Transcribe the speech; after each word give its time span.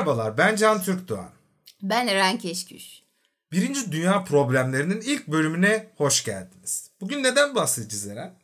Merhabalar 0.00 0.38
ben 0.38 0.56
Can 0.56 0.82
Türkdoğan. 0.82 1.30
Ben 1.82 2.06
Eren 2.06 2.38
Keşküş. 2.38 3.02
Birinci 3.52 3.92
Dünya 3.92 4.24
Problemlerinin 4.24 5.00
ilk 5.00 5.28
bölümüne 5.28 5.86
hoş 5.96 6.24
geldiniz. 6.24 6.90
Bugün 7.00 7.22
neden 7.22 7.54
bahsedeceğiz 7.54 8.06
Eren? 8.06 8.34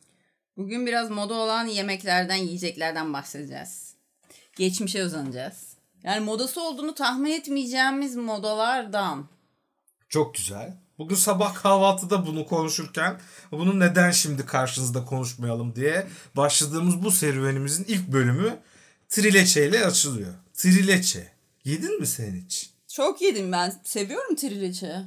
Bugün 0.57 0.85
biraz 0.85 1.09
moda 1.09 1.33
olan 1.33 1.65
yemeklerden, 1.65 2.35
yiyeceklerden 2.35 3.13
bahsedeceğiz. 3.13 3.93
Geçmişe 4.55 5.05
uzanacağız. 5.05 5.67
Yani 6.03 6.19
modası 6.19 6.61
olduğunu 6.61 6.95
tahmin 6.95 7.31
etmeyeceğimiz 7.31 8.15
modalardan. 8.15 9.27
Çok 10.09 10.35
güzel. 10.35 10.77
Bugün 10.97 11.15
sabah 11.15 11.55
kahvaltıda 11.55 12.25
bunu 12.25 12.45
konuşurken 12.45 13.19
bunu 13.51 13.79
neden 13.79 14.11
şimdi 14.11 14.45
karşınızda 14.45 15.05
konuşmayalım 15.05 15.75
diye 15.75 16.07
başladığımız 16.35 17.03
bu 17.03 17.11
serüvenimizin 17.11 17.85
ilk 17.87 18.07
bölümü 18.07 18.59
trileçe 19.09 19.67
ile 19.67 19.85
açılıyor. 19.85 20.33
Trileçe. 20.53 21.36
Yedin 21.67 21.99
mi 21.99 22.07
sen 22.07 22.31
hiç? 22.45 22.69
Çok 22.87 23.21
yedim 23.21 23.51
ben. 23.51 23.73
Seviyorum 23.83 24.35
trileçe. 24.35 25.01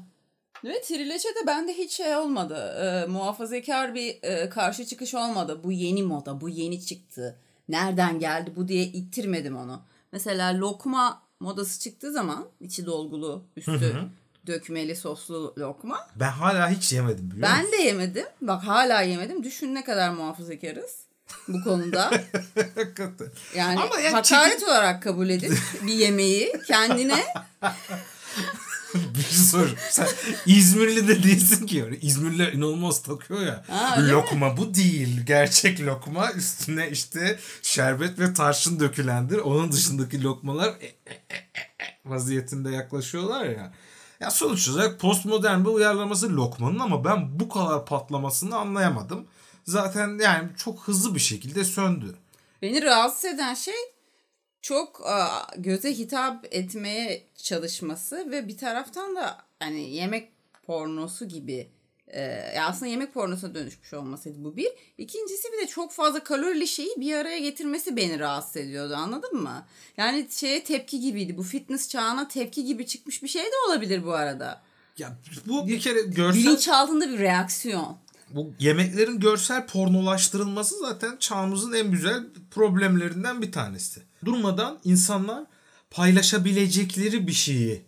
Ve 0.64 0.80
trileçe 0.80 1.28
de 1.28 1.46
bende 1.46 1.72
hiç 1.72 1.92
şey 1.92 2.16
olmadı. 2.16 2.54
E, 2.54 3.10
muhafazakar 3.10 3.94
bir 3.94 4.22
e, 4.22 4.48
karşı 4.48 4.86
çıkış 4.86 5.14
olmadı. 5.14 5.60
Bu 5.64 5.72
yeni 5.72 6.02
moda, 6.02 6.40
bu 6.40 6.48
yeni 6.48 6.84
çıktı. 6.86 7.38
Nereden 7.68 8.18
geldi 8.18 8.52
bu 8.56 8.68
diye 8.68 8.84
ittirmedim 8.84 9.56
onu. 9.56 9.82
Mesela 10.12 10.58
lokma 10.58 11.22
modası 11.40 11.80
çıktığı 11.80 12.12
zaman 12.12 12.46
içi 12.60 12.86
dolgulu, 12.86 13.44
üstü 13.56 13.72
hı 13.72 13.76
hı. 13.76 14.08
dökmeli 14.46 14.96
soslu 14.96 15.54
lokma. 15.58 16.08
Ben 16.16 16.30
hala 16.30 16.70
hiç 16.70 16.92
yemedim 16.92 17.30
biliyor 17.30 17.48
Ben 17.48 17.58
musun? 17.58 17.72
de 17.72 17.82
yemedim. 17.82 18.26
Bak 18.40 18.62
hala 18.64 19.02
yemedim. 19.02 19.44
Düşün 19.44 19.74
ne 19.74 19.84
kadar 19.84 20.10
muhafazakarız 20.10 20.96
bu 21.48 21.64
konuda. 21.64 22.10
yani, 23.56 23.80
Ama 23.80 24.00
yani 24.00 24.14
hakaret 24.14 24.52
çekin... 24.52 24.66
olarak 24.66 25.02
kabul 25.02 25.28
edip 25.28 25.52
bir 25.86 25.92
yemeği 25.92 26.52
kendine 26.66 27.24
bir 28.94 29.22
şey 29.22 29.38
sor. 29.38 29.68
Sen 29.90 30.08
İzmirli 30.46 31.08
de 31.08 31.22
değilsin 31.22 31.66
ki. 31.66 31.98
İzmirliler 32.02 32.52
inanılmaz 32.52 33.02
takıyor 33.02 33.40
ya. 33.40 33.64
Aa, 33.70 34.08
lokma 34.08 34.48
mi? 34.48 34.56
bu 34.56 34.74
değil. 34.74 35.26
Gerçek 35.26 35.80
lokma 35.80 36.32
üstüne 36.32 36.90
işte 36.90 37.38
şerbet 37.62 38.18
ve 38.18 38.34
tarçın 38.34 38.80
dökülendir. 38.80 39.38
Onun 39.38 39.72
dışındaki 39.72 40.22
lokmalar 40.22 40.68
e, 40.68 40.86
e, 40.86 41.14
e, 41.34 41.98
vaziyetinde 42.04 42.70
yaklaşıyorlar 42.70 43.44
ya. 43.44 43.72
Ya 44.20 44.30
sonuç 44.30 44.68
olarak 44.68 45.00
postmodern 45.00 45.64
bir 45.64 45.70
uyarlaması 45.70 46.36
lokmanın 46.36 46.78
ama 46.78 47.04
ben 47.04 47.40
bu 47.40 47.48
kadar 47.48 47.86
patlamasını 47.86 48.56
anlayamadım. 48.56 49.26
Zaten 49.64 50.18
yani 50.18 50.48
çok 50.56 50.80
hızlı 50.80 51.14
bir 51.14 51.20
şekilde 51.20 51.64
söndü. 51.64 52.14
Beni 52.62 52.82
rahatsız 52.82 53.24
eden 53.24 53.54
şey 53.54 53.74
çok 54.62 55.10
göze 55.56 55.98
hitap 55.98 56.46
etmeye 56.50 57.26
çalışması 57.36 58.30
ve 58.30 58.48
bir 58.48 58.56
taraftan 58.56 59.16
da 59.16 59.38
hani 59.58 59.94
yemek 59.94 60.28
pornosu 60.66 61.28
gibi 61.28 61.70
e, 62.12 62.54
aslında 62.60 62.86
yemek 62.86 63.14
pornosuna 63.14 63.54
dönüşmüş 63.54 63.94
olmasıydı 63.94 64.44
bu 64.44 64.56
bir. 64.56 64.68
İkincisi 64.98 65.48
bir 65.52 65.62
de 65.62 65.66
çok 65.66 65.92
fazla 65.92 66.24
kalorili 66.24 66.68
şeyi 66.68 66.90
bir 66.96 67.14
araya 67.14 67.38
getirmesi 67.38 67.96
beni 67.96 68.18
rahatsız 68.18 68.56
ediyordu 68.56 68.94
anladın 68.94 69.42
mı? 69.42 69.66
Yani 69.96 70.26
şeye 70.30 70.64
tepki 70.64 71.00
gibiydi. 71.00 71.36
Bu 71.36 71.42
fitness 71.42 71.88
çağına 71.88 72.28
tepki 72.28 72.64
gibi 72.64 72.86
çıkmış 72.86 73.22
bir 73.22 73.28
şey 73.28 73.44
de 73.44 73.56
olabilir 73.68 74.06
bu 74.06 74.12
arada. 74.12 74.62
Ya 74.98 75.16
bu 75.46 75.68
bir 75.68 75.80
kere 75.80 76.00
görsel... 76.00 76.42
Bilinç 76.42 76.68
altında 76.68 77.10
bir 77.10 77.18
reaksiyon. 77.18 77.98
Bu 78.34 78.54
yemeklerin 78.58 79.20
görsel 79.20 79.66
pornolaştırılması 79.66 80.78
zaten 80.80 81.16
çağımızın 81.16 81.72
en 81.72 81.90
güzel 81.90 82.26
problemlerinden 82.50 83.42
bir 83.42 83.52
tanesi. 83.52 84.02
Durmadan 84.24 84.78
insanlar 84.84 85.44
paylaşabilecekleri 85.90 87.26
bir 87.26 87.32
şeyi 87.32 87.82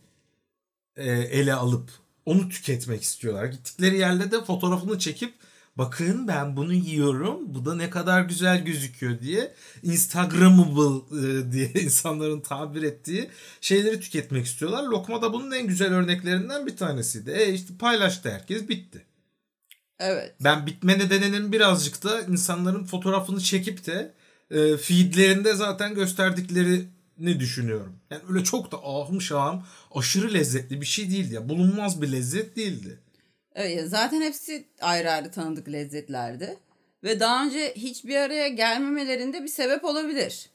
e, 0.97 1.11
ele 1.11 1.55
alıp 1.55 1.91
onu 2.27 2.49
tüketmek 2.49 3.03
istiyorlar. 3.03 3.45
Gittikleri 3.45 3.99
yerde 3.99 4.31
de 4.31 4.45
fotoğrafını 4.45 4.99
çekip 4.99 5.35
bakın 5.77 6.29
ben 6.29 6.57
bunu 6.57 6.73
yiyorum 6.73 7.55
bu 7.55 7.65
da 7.65 7.75
ne 7.75 7.91
kadar 7.91 8.23
güzel 8.23 8.65
gözüküyor 8.65 9.21
diye 9.21 9.55
instagramable 9.83 11.19
e, 11.21 11.53
diye 11.53 11.73
insanların 11.83 12.41
tabir 12.41 12.83
ettiği 12.83 13.31
şeyleri 13.61 14.01
tüketmek 14.01 14.47
istiyorlar. 14.47 14.83
Lokma 14.85 15.23
da 15.23 15.33
bunun 15.33 15.51
en 15.51 15.67
güzel 15.67 15.95
örneklerinden 15.95 16.67
bir 16.67 16.77
tanesiydi. 16.77 17.31
E 17.31 17.53
işte 17.53 17.75
paylaştı 17.79 18.31
herkes 18.31 18.69
bitti. 18.69 19.12
Evet. 20.01 20.35
Ben 20.41 20.67
bitme 20.67 20.99
nedeninin 20.99 21.53
birazcık 21.53 22.05
da 22.05 22.21
insanların 22.21 22.85
fotoğrafını 22.85 23.41
çekip 23.41 23.87
de 23.87 24.15
e, 24.51 24.77
feedlerinde 24.77 25.55
zaten 25.55 25.95
gösterdikleri 25.95 26.85
ne 27.19 27.41
düşünüyorum. 27.41 27.97
Yani 28.11 28.23
öyle 28.29 28.45
çok 28.45 28.73
da 28.73 28.77
ahım 28.85 29.21
şahım 29.21 29.63
aşırı 29.95 30.35
lezzetli 30.35 30.81
bir 30.81 30.87
şey 30.87 31.11
değildi. 31.11 31.35
Ya. 31.35 31.49
Bulunmaz 31.49 32.03
bir 32.03 32.13
lezzet 32.13 32.57
değildi. 32.57 32.99
Evet, 33.55 33.89
zaten 33.89 34.21
hepsi 34.21 34.65
ayrı 34.81 35.11
ayrı 35.11 35.31
tanıdık 35.31 35.69
lezzetlerdi. 35.69 36.57
Ve 37.05 37.21
daha 37.21 37.45
önce 37.45 37.75
hiçbir 37.77 38.17
araya 38.17 38.49
gelmemelerinde 38.49 39.43
bir 39.43 39.49
sebep 39.49 39.85
olabilir. 39.85 40.51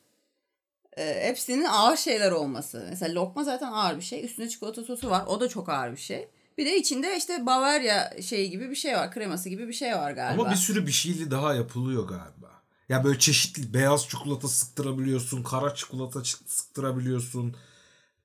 E, 0.98 1.28
hepsinin 1.28 1.66
ağır 1.66 1.98
şeyler 1.98 2.32
olması. 2.32 2.86
Mesela 2.90 3.22
lokma 3.22 3.44
zaten 3.44 3.72
ağır 3.72 3.98
bir 3.98 4.02
şey. 4.02 4.26
Üstünde 4.26 4.50
çikolata 4.50 4.84
sosu 4.84 5.10
var. 5.10 5.26
O 5.28 5.40
da 5.40 5.48
çok 5.48 5.70
ağır 5.70 5.92
bir 5.92 6.02
şey. 6.02 6.28
Bir 6.58 6.66
de 6.66 6.78
içinde 6.78 7.18
işte 7.18 7.46
Bavaria 7.46 8.22
şey 8.22 8.50
gibi 8.50 8.70
bir 8.70 8.76
şey 8.76 8.96
var. 8.96 9.12
Kreması 9.12 9.50
gibi 9.50 9.68
bir 9.68 9.74
şey 9.74 9.96
var 9.96 10.12
galiba. 10.12 10.42
Ama 10.42 10.52
bir 10.52 10.56
sürü 10.56 10.88
bir 10.88 10.92
şeyli 10.92 11.32
daha 11.32 11.54
yapılıyor 11.54 12.08
galiba. 12.08 12.62
Ya 12.90 13.04
böyle 13.04 13.20
çeşitli 13.20 13.74
beyaz 13.74 14.08
çikolata 14.10 14.48
sıktırabiliyorsun, 14.48 15.44
kara 15.44 15.76
çikolata 15.76 16.24
sıktırabiliyorsun. 16.46 17.56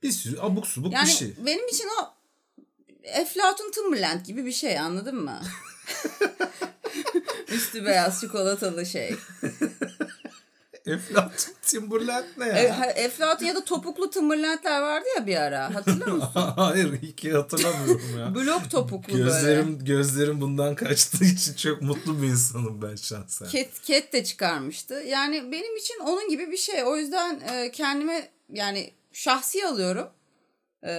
Bir 0.02 0.12
sürü 0.12 0.40
abuk 0.40 0.66
subuk 0.66 0.92
yani 0.92 1.06
bir 1.06 1.12
şey. 1.12 1.34
Benim 1.46 1.68
için 1.68 1.88
o 2.00 2.14
Eflatun 3.02 3.70
Timberland 3.70 4.26
gibi 4.26 4.46
bir 4.46 4.52
şey 4.52 4.78
anladın 4.78 5.24
mı? 5.24 5.42
Üstü 7.48 7.84
beyaz 7.84 8.20
çikolatalı 8.20 8.86
şey. 8.86 9.16
Eflatun 10.86 11.54
Timberland 11.62 12.24
ne 12.38 12.46
ya? 12.46 12.84
E, 12.84 13.00
Eflatun 13.02 13.46
ya 13.46 13.54
da 13.54 13.64
topuklu 13.64 14.10
Timberland'ler 14.10 14.80
vardı 14.80 15.06
ya 15.16 15.26
bir 15.26 15.36
ara. 15.36 15.74
Hatırlıyor 15.74 16.12
musun? 16.16 16.30
Hayır 16.56 17.02
hiç 17.02 17.24
hatırlamıyorum 17.24 18.18
ya. 18.18 18.34
Blok 18.34 18.70
topuklu 18.70 19.16
gözlerim, 19.16 19.72
böyle. 19.72 19.84
Gözlerim 19.84 20.40
bundan 20.40 20.74
kaçtığı 20.74 21.24
için 21.24 21.54
çok 21.54 21.82
mutlu 21.82 22.22
bir 22.22 22.26
insanım 22.26 22.82
ben 22.82 22.96
şahsen. 22.96 23.48
Ket, 23.48 23.82
Ket 23.82 24.12
de 24.12 24.24
çıkarmıştı. 24.24 24.94
Yani 24.94 25.52
benim 25.52 25.76
için 25.76 25.98
onun 26.00 26.28
gibi 26.28 26.50
bir 26.50 26.56
şey. 26.56 26.84
O 26.84 26.96
yüzden 26.96 27.40
e, 27.40 27.70
kendime 27.70 28.28
yani 28.52 28.90
şahsi 29.12 29.66
alıyorum. 29.66 30.08
E, 30.84 30.90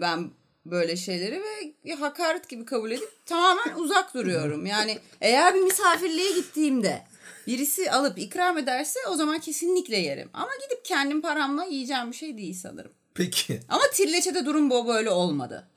ben 0.00 0.30
böyle 0.66 0.96
şeyleri 0.96 1.42
ve 1.84 1.94
hakaret 1.94 2.48
gibi 2.48 2.64
kabul 2.64 2.90
edip 2.90 3.26
tamamen 3.26 3.74
uzak 3.76 4.14
duruyorum. 4.14 4.66
Yani 4.66 4.98
eğer 5.20 5.54
bir 5.54 5.60
misafirliğe 5.60 6.32
gittiğimde 6.32 7.02
birisi 7.46 7.90
alıp 7.90 8.18
ikram 8.18 8.58
ederse 8.58 8.98
o 9.10 9.16
zaman 9.16 9.40
kesinlikle 9.40 9.96
yerim. 9.96 10.30
Ama 10.32 10.50
gidip 10.64 10.84
kendim 10.84 11.22
paramla 11.22 11.64
yiyeceğim 11.64 12.10
bir 12.10 12.16
şey 12.16 12.38
değil 12.38 12.54
sanırım. 12.54 12.92
Peki. 13.14 13.60
Ama 13.68 13.82
Trileçe'de 13.92 14.46
durum 14.46 14.70
bu 14.70 14.88
böyle 14.88 15.10
olmadı. 15.10 15.68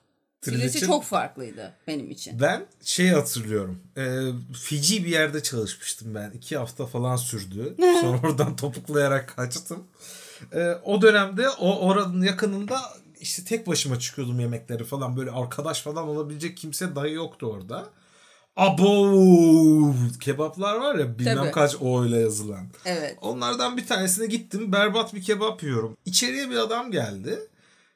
Trileçe 0.41 0.79
çok 0.79 1.03
farklıydı 1.03 1.73
benim 1.87 2.11
için. 2.11 2.39
Ben 2.39 2.65
şey 2.83 3.09
hatırlıyorum. 3.09 3.79
E, 3.97 4.03
Fiji 4.53 5.05
bir 5.05 5.09
yerde 5.09 5.43
çalışmıştım 5.43 6.15
ben. 6.15 6.31
iki 6.31 6.57
hafta 6.57 6.85
falan 6.85 7.15
sürdü. 7.15 7.75
Sonra 8.01 8.19
oradan 8.23 8.55
topuklayarak 8.55 9.33
kaçtım. 9.35 9.83
E, 10.53 10.69
o 10.83 11.01
dönemde 11.01 11.49
o 11.49 11.79
oranın 11.79 12.21
yakınında 12.21 12.79
işte 13.19 13.43
tek 13.43 13.67
başıma 13.67 13.99
çıkıyordum 13.99 14.39
yemekleri 14.39 14.83
falan. 14.83 15.17
Böyle 15.17 15.31
arkadaş 15.31 15.81
falan 15.81 16.07
olabilecek 16.07 16.57
kimse 16.57 16.95
dahi 16.95 17.11
yoktu 17.11 17.45
orada. 17.45 17.89
Abo 18.55 19.93
kebaplar 20.19 20.75
var 20.75 20.95
ya 20.95 21.19
bilmem 21.19 21.37
Tabii. 21.37 21.51
kaç 21.51 21.75
O 21.81 22.05
ile 22.05 22.19
yazılan. 22.19 22.67
Evet. 22.85 23.17
Onlardan 23.21 23.77
bir 23.77 23.87
tanesine 23.87 24.25
gittim 24.25 24.71
berbat 24.71 25.13
bir 25.13 25.23
kebap 25.23 25.63
yiyorum. 25.63 25.97
İçeriye 26.05 26.49
bir 26.49 26.55
adam 26.55 26.91
geldi. 26.91 27.39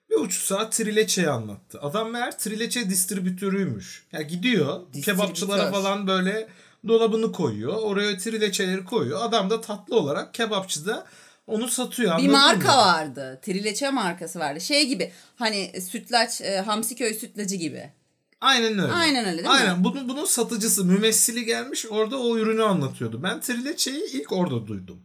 Bir 0.10 0.16
uçuk 0.16 0.44
saat 0.44 0.72
trileçeyi 0.74 1.30
anlattı. 1.30 1.80
Adam 1.81 2.10
meğer 2.10 2.38
trileçe 2.38 2.89
distribütörüymüş. 2.89 4.04
Ya 4.12 4.19
yani 4.19 4.30
gidiyor 4.30 4.80
kebapçılara 5.06 5.72
falan 5.72 6.07
böyle 6.07 6.48
dolabını 6.88 7.31
koyuyor. 7.31 7.75
Oraya 7.75 8.18
trileçeleri 8.18 8.86
koyuyor. 8.86 9.22
Adam 9.22 9.50
da 9.50 9.62
tatlı 9.62 10.00
olarak 10.00 10.33
kebapçıda 10.33 11.06
onu 11.48 11.68
satıyor. 11.68 12.18
Bir 12.18 12.30
marka 12.30 12.72
mı? 12.72 12.78
vardı. 12.78 13.39
Trileçe 13.42 13.89
markası 13.89 14.39
vardı. 14.39 14.62
Şey 14.62 14.88
gibi 14.88 15.12
hani 15.36 15.81
sütlaç, 15.81 16.42
e, 16.42 16.60
Hamsiköy 16.60 17.13
sütlacı 17.13 17.56
gibi. 17.56 17.92
Aynen 18.41 18.80
öyle. 18.80 18.94
Aynen 18.94 19.25
öyle 19.25 19.38
değil 19.38 19.51
Aynen. 19.51 19.77
mi? 19.77 19.83
Bunun, 19.83 20.09
bunun 20.09 20.25
satıcısı, 20.25 20.86
mümessili 20.86 21.45
gelmiş 21.45 21.86
orada 21.89 22.19
o 22.19 22.38
ürünü 22.38 22.63
anlatıyordu. 22.63 23.24
Ben 23.24 23.41
trileçeyi 23.41 24.03
ilk 24.12 24.31
orada 24.31 24.68
duydum. 24.68 25.01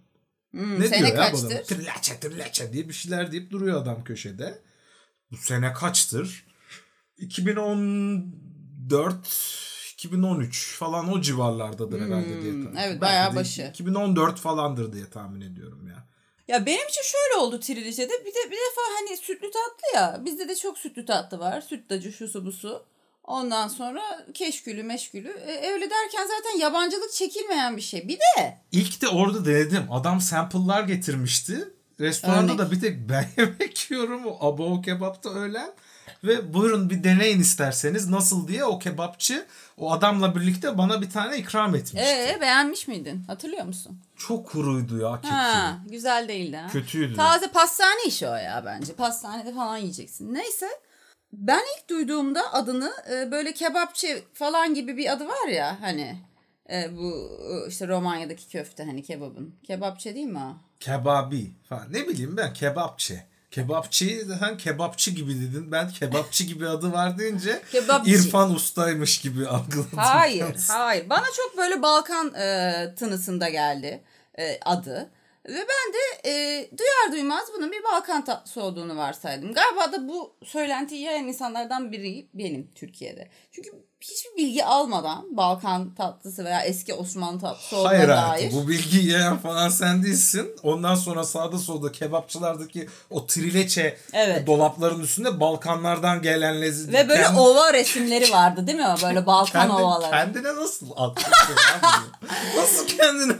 Hmm, 0.50 0.81
ne 0.81 0.90
diyor 0.90 1.08
ya 1.08 1.31
bu 1.32 1.38
adam? 1.38 1.48
Trileçe, 1.48 2.20
trileçe 2.20 2.72
diye 2.72 2.88
bir 2.88 2.94
şeyler 2.94 3.32
deyip 3.32 3.50
duruyor 3.50 3.82
adam 3.82 4.04
köşede. 4.04 4.62
Bu 5.31 5.36
sene 5.36 5.72
kaçtır? 5.72 6.46
2014 7.19 9.16
2013 9.92 10.76
falan 10.76 11.12
o 11.12 11.20
civarlardadır 11.20 12.00
herhalde 12.00 12.42
diye 12.42 12.52
tahmin. 12.52 12.76
Evet 12.76 13.00
bayağı 13.00 13.34
başı. 13.34 13.62
2014 13.62 14.40
falandır 14.40 14.92
diye 14.92 15.10
tahmin 15.10 15.40
ediyorum 15.40 15.88
ya. 15.88 16.08
Ya 16.48 16.66
benim 16.66 16.88
için 16.88 17.02
şöyle 17.02 17.34
oldu 17.40 17.60
Trileçe'de. 17.60 18.12
Bir 18.12 18.34
de 18.34 18.50
bir 18.50 18.56
defa 18.56 18.80
hani 18.98 19.16
sütlü 19.16 19.50
tatlı 19.50 19.94
ya. 19.94 20.22
Bizde 20.25 20.48
de 20.48 20.56
çok 20.56 20.78
sütlü 20.78 21.06
tatlı 21.06 21.38
var. 21.38 21.60
Sütlacı 21.60 22.12
şusu 22.12 22.46
busu. 22.46 22.87
Ondan 23.25 23.69
sonra 23.69 24.03
keşkülü 24.35 24.82
meşgülü. 24.82 25.29
E, 25.29 25.71
öyle 25.73 25.91
derken 25.91 26.26
zaten 26.37 26.59
yabancılık 26.61 27.12
çekilmeyen 27.12 27.76
bir 27.76 27.82
şey. 27.82 28.09
Bir 28.09 28.17
de 28.17 28.59
İlk 28.73 29.03
de 29.03 29.09
orada 29.09 29.44
denedim. 29.47 29.87
Adam 29.91 30.21
sample'lar 30.21 30.82
getirmişti. 30.82 31.69
Restoranda 32.00 32.53
Örnek. 32.53 32.59
da 32.59 32.71
bir 32.71 32.81
tek 32.81 33.09
ben 33.09 33.26
yemek 33.43 33.91
yiyorum. 33.91 34.26
O 34.26 34.47
abo 34.47 34.82
kebapta 34.82 35.31
öğlen. 35.31 35.71
Ve 36.25 36.55
buyurun 36.55 36.91
bir 36.91 37.05
deneyin 37.05 37.41
isterseniz 37.41 38.09
nasıl 38.09 38.49
diye 38.49 38.65
o 38.65 38.79
kebapçı 38.79 39.47
o 39.76 39.93
adamla 39.93 40.35
birlikte 40.35 40.79
bana 40.79 41.03
bir 41.03 41.11
tane 41.11 41.38
ikram 41.38 41.75
etmişti. 41.75 41.99
e, 42.09 42.38
beğenmiş 42.41 42.88
miydin? 42.88 43.25
Hatırlıyor 43.26 43.65
musun? 43.65 43.99
Çok 44.17 44.47
kuruydu 44.49 44.99
ya 44.99 45.15
keki. 45.21 45.35
Ha, 45.35 45.79
güzel 45.91 46.29
değildi 46.29 46.56
ha. 46.56 46.69
Kötüydü. 46.73 47.17
Taze 47.17 47.49
pastane 47.49 48.05
işi 48.06 48.29
o 48.29 48.35
ya 48.35 48.62
bence. 48.67 48.93
Pastanede 48.93 49.55
falan 49.55 49.76
yiyeceksin. 49.76 50.35
Neyse. 50.35 50.69
Ben 51.38 51.62
ilk 51.78 51.90
duyduğumda 51.90 52.52
adını 52.52 52.92
e, 53.12 53.31
böyle 53.31 53.54
kebapçı 53.54 54.22
falan 54.34 54.75
gibi 54.75 54.96
bir 54.96 55.12
adı 55.12 55.28
var 55.28 55.48
ya 55.48 55.78
hani 55.81 56.16
e, 56.70 56.96
bu 56.96 57.38
e, 57.50 57.69
işte 57.69 57.88
Romanya'daki 57.88 58.48
köfte 58.48 58.84
hani 58.84 59.02
kebabın. 59.02 59.54
Kebapçı 59.62 60.14
değil 60.14 60.26
mi 60.26 60.38
o? 60.38 60.56
Kebabi 60.81 61.52
falan. 61.69 61.92
Ne 61.92 62.08
bileyim 62.08 62.36
ben 62.36 62.52
kebapçı. 62.52 63.20
Kebapçıyı 63.50 64.26
sen 64.40 64.56
kebapçı 64.56 65.10
gibi 65.10 65.34
dedin. 65.34 65.72
Ben 65.72 65.88
kebapçı 65.88 66.44
gibi 66.44 66.69
adı 66.69 66.92
var 66.92 67.19
deyince 67.19 67.62
Kebapçı. 67.72 68.10
İrfan 68.10 68.54
Ustaymış 68.54 69.20
gibi 69.20 69.46
algıladım. 69.46 69.98
Hayır, 69.98 70.46
biraz. 70.50 70.70
hayır. 70.70 71.08
Bana 71.10 71.25
çok 71.37 71.58
böyle 71.58 71.82
Balkan 71.82 72.34
e, 72.34 72.94
tınısında 72.98 73.48
geldi 73.48 74.02
e, 74.38 74.60
adı. 74.60 75.10
Ve 75.49 75.58
ben 75.58 75.93
de 75.93 76.29
e, 76.31 76.32
duyar 76.79 77.12
duymaz 77.12 77.50
bunun 77.56 77.73
bir 77.73 77.85
Balkan 77.85 78.25
tatlısı 78.25 78.62
olduğunu 78.62 78.96
varsaydım. 78.96 79.52
Galiba 79.52 79.93
da 79.93 80.08
bu 80.08 80.37
söylentiyi 80.44 81.00
yayan 81.02 81.29
insanlardan 81.29 81.93
biri 81.93 82.29
benim 82.35 82.70
Türkiye'de. 82.75 83.29
Çünkü 83.50 83.70
hiçbir 84.10 84.36
bilgi 84.36 84.64
almadan 84.64 85.36
Balkan 85.36 85.94
tatlısı 85.94 86.44
veya 86.44 86.60
eski 86.62 86.94
Osmanlı 86.94 87.40
tatlısı 87.40 87.76
olduğuna 87.76 87.88
Hayır 87.88 88.08
dair. 88.08 88.16
hayatım 88.16 88.62
bu 88.64 88.68
bilgiyi 88.68 89.10
yayan 89.10 89.38
falan 89.38 89.68
sen 89.68 90.02
değilsin. 90.02 90.56
Ondan 90.62 90.94
sonra 90.94 91.24
sağda 91.24 91.58
solda 91.58 91.92
kebapçılardaki 91.92 92.88
o 93.10 93.26
trileçe 93.26 93.96
Evet. 94.12 94.46
dolapların 94.46 95.00
üstünde 95.00 95.40
Balkanlardan 95.40 96.22
gelen 96.22 96.62
lezzet. 96.62 96.92
Ve 96.92 97.08
böyle 97.08 97.22
Kendi- 97.22 97.40
ova 97.40 97.72
resimleri 97.72 98.32
vardı 98.32 98.66
değil 98.66 98.78
mi? 98.78 98.94
Böyle 99.02 99.26
Balkan 99.26 99.68
kendi- 99.68 99.82
ovaları. 99.82 100.10
Kendine 100.10 100.56
nasıl 100.56 100.86
abi? 100.96 101.20
Nasıl 102.56 102.86
kendine? 102.86 103.34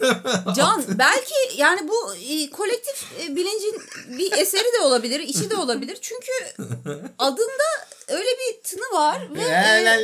Can 0.56 0.84
belki 0.88 1.34
yani 1.56 1.88
bu 1.88 2.14
e, 2.14 2.50
kolektif 2.50 3.05
e, 3.22 3.37
bilincin 3.37 3.82
bir 4.19 4.32
eseri 4.32 4.64
de 4.81 4.84
olabilir, 4.84 5.20
işi 5.20 5.50
de 5.50 5.56
olabilir. 5.56 5.99
Çünkü 6.00 6.32
adında 7.19 7.64
var 8.94 9.19
ve 9.35 9.43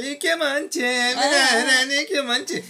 e, 0.08 0.18
kemançe, 0.18 0.80
leleli 0.82 2.06
kemançe. 2.08 2.62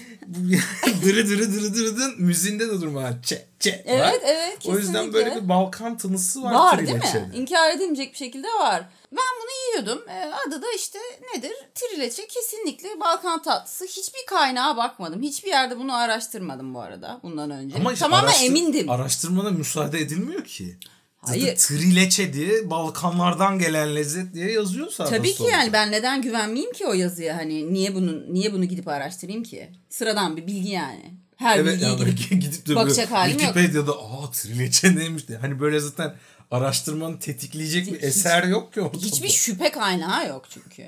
Dırı 1.04 1.28
dırı 1.28 1.52
dırı 1.54 1.74
dırı 1.74 1.96
dırı 1.96 2.12
müziğinde 2.18 2.68
de 2.68 2.80
durma. 2.80 3.10
Çe 3.22 3.46
çe 3.60 3.70
var. 3.72 3.80
evet 3.86 4.20
evet 4.24 4.58
O 4.66 4.76
yüzden 4.78 4.92
kesinlikle. 4.92 5.12
böyle 5.12 5.36
bir 5.36 5.48
Balkan 5.48 5.98
tınısı 5.98 6.42
var. 6.42 6.52
var 6.54 6.78
değil 6.78 6.92
mi? 6.92 7.00
trileçede. 7.00 7.36
İnkar 7.36 7.70
edilmeyecek 7.70 8.12
bir 8.12 8.18
şekilde 8.18 8.48
var. 8.48 8.82
Ben 9.12 9.24
bunu 9.42 9.50
yiyordum. 9.82 10.08
E, 10.08 10.32
adı 10.46 10.62
da 10.62 10.66
işte 10.76 10.98
nedir? 11.36 11.52
Trileçe 11.74 12.26
kesinlikle 12.26 13.00
Balkan 13.00 13.42
tatlısı. 13.42 13.84
Hiçbir 13.84 14.26
kaynağa 14.26 14.76
bakmadım. 14.76 15.22
Hiçbir 15.22 15.48
yerde 15.48 15.78
bunu 15.78 15.96
araştırmadım 15.96 16.74
bu 16.74 16.80
arada 16.80 17.20
bundan 17.22 17.50
önce. 17.50 17.76
Ama 17.76 17.94
Tamamen 17.94 18.28
araştır- 18.28 18.46
emindim. 18.46 18.90
Araştırmana 18.90 19.50
müsaade 19.50 19.98
edilmiyor 19.98 20.44
ki. 20.44 20.76
Hayır. 21.22 21.56
Trileçe 21.56 22.32
diye 22.32 22.70
Balkanlardan 22.70 23.58
gelen 23.58 23.96
lezzet 23.96 24.34
diye 24.34 24.52
yazıyor 24.52 24.90
sağda 24.90 25.08
Tabii 25.10 25.34
ki 25.34 25.42
yani 25.42 25.72
ben 25.72 25.92
neden 25.92 26.22
güvenmeyeyim 26.22 26.72
ki 26.72 26.86
o 26.86 26.92
yazıya 26.92 27.36
hani 27.36 27.72
niye 27.74 27.94
bunu 27.94 28.34
niye 28.34 28.52
bunu 28.52 28.64
gidip 28.64 28.88
araştırayım 28.88 29.42
ki? 29.42 29.70
Sıradan 29.88 30.36
bir 30.36 30.46
bilgi 30.46 30.68
yani. 30.70 31.14
Her 31.36 31.58
Evet 31.58 31.72
bilgiye 31.74 31.90
yani 31.90 32.14
gidip 32.14 32.30
gidip 32.40 32.68
de 32.68 32.74
bakacak 32.74 33.10
halim 33.10 33.32
yok. 33.32 33.40
Wikipedia'da 33.40 33.92
aa 33.92 34.30
trileçe 34.32 34.96
neymiş 34.96 35.28
diye. 35.28 35.38
Hani 35.38 35.60
böyle 35.60 35.80
zaten 35.80 36.14
araştırmanı 36.50 37.18
tetikleyecek 37.18 37.86
bir 37.86 37.96
Hiç- 37.96 38.04
eser 38.04 38.42
yok 38.44 38.72
ki 38.74 38.80
ortada. 38.80 39.02
hiçbir 39.02 39.28
şüphe 39.28 39.70
kaynağı 39.70 40.28
yok 40.28 40.46
çünkü. 40.50 40.84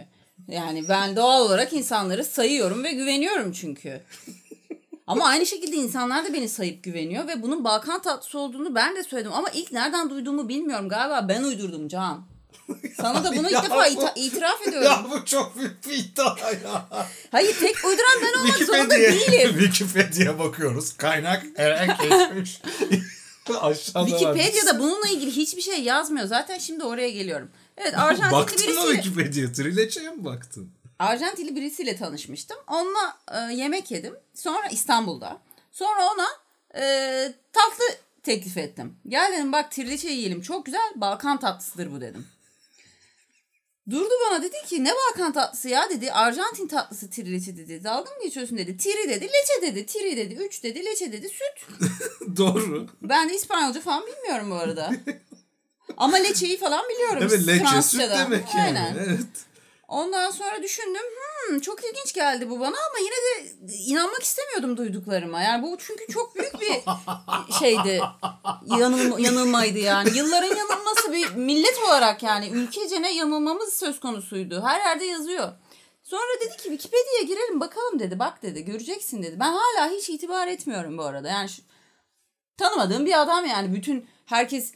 Yani 0.48 0.88
ben 0.88 1.16
doğal 1.16 1.40
olarak 1.42 1.72
insanları 1.72 2.24
sayıyorum 2.24 2.84
ve 2.84 2.92
güveniyorum 2.92 3.52
çünkü. 3.52 4.00
Ama 5.12 5.26
aynı 5.26 5.46
şekilde 5.46 5.76
insanlar 5.76 6.24
da 6.24 6.32
beni 6.32 6.48
sayıp 6.48 6.82
güveniyor 6.84 7.26
ve 7.28 7.42
bunun 7.42 7.64
Balkan 7.64 8.02
tatlısı 8.02 8.38
olduğunu 8.38 8.74
ben 8.74 8.96
de 8.96 9.04
söyledim. 9.04 9.32
Ama 9.32 9.48
ilk 9.50 9.72
nereden 9.72 10.10
duyduğumu 10.10 10.48
bilmiyorum. 10.48 10.88
Galiba 10.88 11.28
ben 11.28 11.42
uydurdum 11.42 11.88
Can. 11.88 12.24
Sana 12.96 13.24
da 13.24 13.32
bunu 13.36 13.46
ilk 13.46 13.52
Ya 13.52 13.62
defa 13.62 13.76
bu- 13.76 13.82
ita- 13.84 14.12
itiraf 14.18 14.62
ediyorum. 14.68 14.88
Ya 14.88 15.06
bu 15.10 15.24
çok 15.24 15.56
büyük 15.58 15.86
bir 15.86 15.92
iddia 15.92 16.36
ya. 16.64 16.88
Hayır 17.30 17.56
tek 17.60 17.76
uyduran 17.84 18.18
ben 18.22 18.40
olmak 18.40 18.58
zorunda 18.58 18.94
değilim. 18.94 19.58
Wikipedia'ya 19.58 20.38
bakıyoruz. 20.38 20.96
Kaynak 20.96 21.46
Eren 21.56 21.96
geçmiş. 22.02 22.60
Aşağıda. 23.60 24.06
Wikipedia'da 24.08 24.78
bununla 24.78 25.08
ilgili 25.08 25.30
hiçbir 25.30 25.62
şey 25.62 25.82
yazmıyor. 25.82 26.26
Zaten 26.26 26.58
şimdi 26.58 26.84
oraya 26.84 27.10
geliyorum. 27.10 27.50
Evet 27.76 27.98
Arjantinli 27.98 28.32
Baktın 28.32 28.60
mı 28.60 28.74
birisiyle, 28.76 29.02
Wikipedia? 29.02 29.52
Trileçe'ye 29.52 30.10
mi 30.10 30.24
baktın? 30.24 30.70
Arjantinli 31.02 31.56
birisiyle 31.56 31.96
tanışmıştım. 31.96 32.56
Onunla 32.68 33.18
e, 33.32 33.54
yemek 33.54 33.90
yedim. 33.90 34.14
Sonra 34.34 34.68
İstanbul'da. 34.68 35.38
Sonra 35.72 36.12
ona 36.12 36.26
e, 36.82 36.84
tatlı 37.52 37.84
teklif 38.22 38.56
ettim. 38.56 38.96
Gel 39.08 39.32
dedim 39.32 39.52
bak 39.52 39.70
trileçe 39.72 40.08
yiyelim. 40.08 40.42
Çok 40.42 40.66
güzel 40.66 40.92
Balkan 40.96 41.40
tatlısıdır 41.40 41.92
bu 41.92 42.00
dedim. 42.00 42.26
Durdu 43.90 44.10
bana 44.30 44.42
dedi 44.42 44.56
ki 44.66 44.84
ne 44.84 44.90
Balkan 44.90 45.32
tatlısı 45.32 45.68
ya 45.68 45.90
dedi. 45.90 46.12
Arjantin 46.12 46.68
tatlısı 46.68 47.10
trileçe 47.10 47.56
dedi. 47.56 47.84
Dalga 47.84 48.10
mı 48.10 48.22
geçiyorsun 48.22 48.58
dedi. 48.58 48.76
Tiri 48.76 49.08
dedi. 49.08 49.24
Leçe 49.24 49.72
dedi. 49.72 49.86
Tiri 49.86 50.16
dedi. 50.16 50.34
Üç 50.34 50.62
dedi. 50.62 50.84
Leçe 50.84 51.12
dedi. 51.12 51.28
Süt. 51.28 51.80
Doğru. 52.36 52.88
Ben 53.02 53.28
de 53.28 53.34
İspanyolca 53.34 53.80
falan 53.80 54.02
bilmiyorum 54.06 54.50
bu 54.50 54.54
arada. 54.54 54.92
Ama 55.96 56.16
leçeyi 56.16 56.58
falan 56.58 56.84
biliyorum. 56.88 57.18
Evet 57.22 57.46
leçe 57.46 57.58
süt 57.58 57.68
Fransızca'da. 57.68 58.18
demek 58.18 58.54
yani. 58.54 58.78
Aynen. 58.78 58.94
Evet. 58.94 59.51
Ondan 59.92 60.30
sonra 60.30 60.62
düşündüm. 60.62 61.02
Hmm, 61.48 61.60
çok 61.60 61.84
ilginç 61.84 62.12
geldi 62.12 62.50
bu 62.50 62.60
bana 62.60 62.76
ama 62.76 62.98
yine 62.98 63.10
de 63.10 63.52
inanmak 63.72 64.22
istemiyordum 64.22 64.76
duyduklarıma. 64.76 65.42
Yani 65.42 65.62
bu 65.62 65.76
çünkü 65.78 66.12
çok 66.12 66.36
büyük 66.36 66.60
bir 66.60 66.82
şeydi. 67.58 68.00
Yanılma, 68.78 69.20
yanılmaydı 69.20 69.78
yani. 69.78 70.16
Yılların 70.16 70.56
yanılması 70.56 71.12
bir 71.12 71.34
millet 71.34 71.78
olarak 71.86 72.22
yani 72.22 72.48
ülkecene 72.48 73.14
yanılmamız 73.14 73.72
söz 73.72 74.00
konusuydu. 74.00 74.62
Her 74.64 74.80
yerde 74.80 75.04
yazıyor. 75.04 75.52
Sonra 76.02 76.40
dedi 76.40 76.56
ki 76.56 76.62
Wikipedia'ya 76.62 77.22
girelim 77.22 77.60
bakalım 77.60 77.98
dedi. 77.98 78.18
Bak 78.18 78.42
dedi 78.42 78.64
göreceksin 78.64 79.22
dedi. 79.22 79.36
Ben 79.40 79.52
hala 79.52 79.90
hiç 79.90 80.08
itibar 80.08 80.48
etmiyorum 80.48 80.98
bu 80.98 81.02
arada. 81.02 81.28
Yani 81.28 81.48
şu, 81.48 81.62
tanımadığım 82.56 83.06
bir 83.06 83.22
adam 83.22 83.46
yani. 83.46 83.74
Bütün 83.74 84.06
herkes 84.26 84.74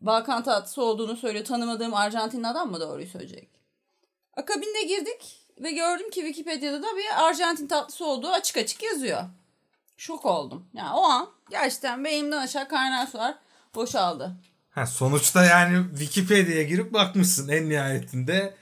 Balkan 0.00 0.42
tatlısı 0.42 0.82
olduğunu 0.82 1.16
söylüyor. 1.16 1.44
Tanımadığım 1.44 1.94
Arjantinli 1.94 2.46
adam 2.46 2.70
mı 2.70 2.80
doğruyu 2.80 3.06
söyleyecek? 3.06 3.53
Akabinde 4.36 4.82
girdik 4.82 5.40
ve 5.60 5.70
gördüm 5.70 6.10
ki 6.10 6.20
Wikipedia'da 6.20 6.82
da 6.82 6.96
bir 6.96 7.24
Arjantin 7.24 7.66
tatlısı 7.66 8.06
olduğu 8.06 8.28
açık 8.28 8.56
açık 8.56 8.82
yazıyor. 8.82 9.22
Şok 9.96 10.24
oldum. 10.24 10.66
Yani 10.74 10.94
o 10.94 11.02
an 11.02 11.30
gerçekten 11.50 12.04
beynimden 12.04 12.38
aşağı 12.38 12.68
kaynar 12.68 13.06
sular 13.06 13.34
boşaldı. 13.74 14.36
Ha, 14.70 14.86
sonuçta 14.86 15.44
yani 15.44 15.84
Wikipedia'ya 15.90 16.62
girip 16.62 16.92
bakmışsın 16.92 17.48
en 17.48 17.68
nihayetinde 17.68 18.54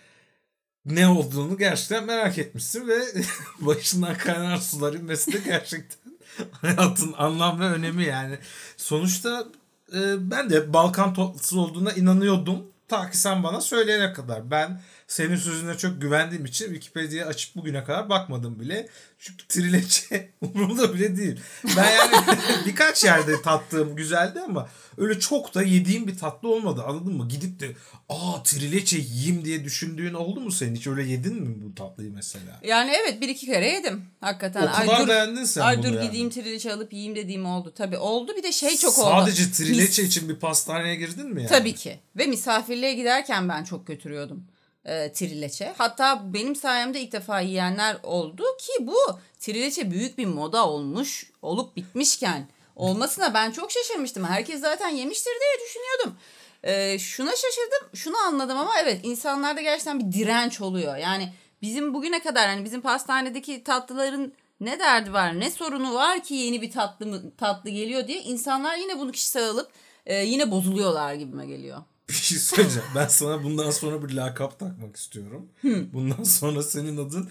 ne 0.84 1.08
olduğunu 1.08 1.58
gerçekten 1.58 2.04
merak 2.04 2.38
etmişsin 2.38 2.88
ve 2.88 2.98
başından 3.60 4.14
kaynar 4.14 4.56
sular 4.56 4.92
inmesi 4.92 5.32
de 5.32 5.38
gerçekten 5.44 6.12
hayatın 6.52 7.14
anlam 7.18 7.60
ve 7.60 7.64
önemi 7.64 8.04
yani. 8.04 8.38
Sonuçta 8.76 9.46
e, 9.92 10.30
ben 10.30 10.50
de 10.50 10.72
Balkan 10.72 11.14
tatlısı 11.14 11.60
olduğuna 11.60 11.92
inanıyordum. 11.92 12.71
Ta 12.92 13.10
ki 13.10 13.16
sen 13.16 13.42
bana 13.42 13.60
söyleyene 13.60 14.12
kadar. 14.12 14.50
Ben 14.50 14.80
senin 15.06 15.36
sözüne 15.36 15.78
çok 15.78 16.02
güvendiğim 16.02 16.44
için 16.44 16.64
Wikipedia'ya 16.64 17.26
açıp 17.26 17.56
bugüne 17.56 17.84
kadar 17.84 18.08
bakmadım 18.08 18.60
bile. 18.60 18.88
Çünkü 19.18 19.48
trileçe 19.48 20.30
umurumda 20.40 20.94
bile 20.94 21.16
değil. 21.16 21.40
Ben 21.76 21.90
yani 21.90 22.38
birkaç 22.66 23.04
yerde 23.04 23.42
tattığım 23.42 23.96
güzeldi 23.96 24.40
ama 24.40 24.68
öyle 24.98 25.20
çok 25.20 25.54
da 25.54 25.62
yediğim 25.62 26.06
bir 26.06 26.18
tatlı 26.18 26.48
olmadı 26.48 26.82
anladın 26.86 27.16
mı? 27.16 27.28
Gidip 27.28 27.60
de 27.60 27.72
aa 28.08 28.42
trileçe 28.42 28.98
yiyeyim 28.98 29.44
diye 29.44 29.64
düşündüğün 29.64 30.14
oldu 30.14 30.40
mu 30.40 30.52
senin? 30.52 30.74
Hiç 30.74 30.86
öyle 30.86 31.02
yedin 31.02 31.42
mi 31.42 31.62
bu 31.62 31.74
tatlıyı 31.74 32.12
mesela? 32.12 32.60
Yani 32.64 32.92
evet 33.02 33.20
bir 33.20 33.28
iki 33.28 33.46
kere 33.46 33.68
yedim. 33.68 34.04
Hakikaten. 34.20 34.62
O 34.62 34.72
kadar 34.72 34.88
ay 34.88 35.02
dur, 35.02 35.08
beğendin 35.08 35.44
sen 35.44 35.60
ay 35.60 35.78
bunu 35.78 35.86
dur 35.86 35.92
yani. 35.92 36.06
gideyim 36.06 36.30
trileçe 36.30 36.72
alıp 36.72 36.92
yiyeyim 36.92 37.16
dediğim 37.16 37.46
oldu. 37.46 37.72
Tabii 37.76 37.98
oldu 37.98 38.32
bir 38.36 38.42
de 38.42 38.52
şey 38.52 38.76
çok 38.76 38.98
oldu. 38.98 39.10
Sadece 39.10 39.52
trileçe 39.52 40.02
Mis- 40.02 40.08
için 40.08 40.28
bir 40.28 40.36
pastaneye 40.36 40.94
girdin 40.96 41.26
mi 41.26 41.40
yani? 41.40 41.50
Tabii 41.50 41.74
ki. 41.74 41.98
Ve 42.16 42.26
misafirliğe 42.26 42.94
giderken 42.94 43.48
ben 43.48 43.64
çok 43.64 43.86
götürüyordum 43.86 44.44
e, 44.84 45.12
trileçe. 45.12 45.74
Hatta 45.78 46.34
benim 46.34 46.56
sayemde 46.56 47.00
ilk 47.00 47.12
defa 47.12 47.40
yiyenler 47.40 47.96
oldu 48.02 48.42
ki 48.58 48.86
bu 48.86 48.96
trileçe 49.40 49.90
büyük 49.90 50.18
bir 50.18 50.26
moda 50.26 50.68
olmuş 50.68 51.30
olup 51.42 51.76
bitmişken 51.76 52.48
olmasına 52.76 53.34
ben 53.34 53.50
çok 53.50 53.70
şaşırmıştım. 53.72 54.24
Herkes 54.24 54.60
zaten 54.60 54.88
yemiştir 54.88 55.30
diye 55.30 55.66
düşünüyordum. 55.68 56.16
Ee, 56.62 56.98
şuna 56.98 57.30
şaşırdım. 57.30 57.88
Şunu 57.94 58.16
anladım 58.16 58.58
ama 58.58 58.72
evet 58.82 59.00
insanlarda 59.02 59.60
gerçekten 59.60 60.00
bir 60.00 60.12
direnç 60.12 60.60
oluyor. 60.60 60.96
Yani 60.96 61.32
bizim 61.62 61.94
bugüne 61.94 62.22
kadar 62.22 62.48
hani 62.48 62.64
bizim 62.64 62.80
pastanedeki 62.80 63.64
tatlıların 63.64 64.32
ne 64.60 64.78
derdi 64.78 65.12
var 65.12 65.40
ne 65.40 65.50
sorunu 65.50 65.94
var 65.94 66.22
ki 66.22 66.34
yeni 66.34 66.62
bir 66.62 66.70
tatlı 66.70 67.06
mı, 67.06 67.36
tatlı 67.36 67.70
geliyor 67.70 68.06
diye 68.06 68.22
insanlar 68.22 68.76
yine 68.76 68.98
bunu 68.98 69.12
kişisel 69.12 69.48
alıp 69.48 69.70
e, 70.06 70.24
yine 70.24 70.50
bozuluyorlar 70.50 71.14
gibime 71.14 71.46
geliyor. 71.46 71.78
Bir 72.08 72.14
şey 72.14 72.38
söyleyeceğim. 72.38 72.88
Ben 72.94 73.08
sana 73.08 73.42
bundan 73.44 73.70
sonra 73.70 74.08
bir 74.08 74.14
lakap 74.14 74.58
takmak 74.58 74.96
istiyorum. 74.96 75.48
Bundan 75.92 76.24
sonra 76.24 76.62
senin 76.62 76.96
adın 76.96 77.30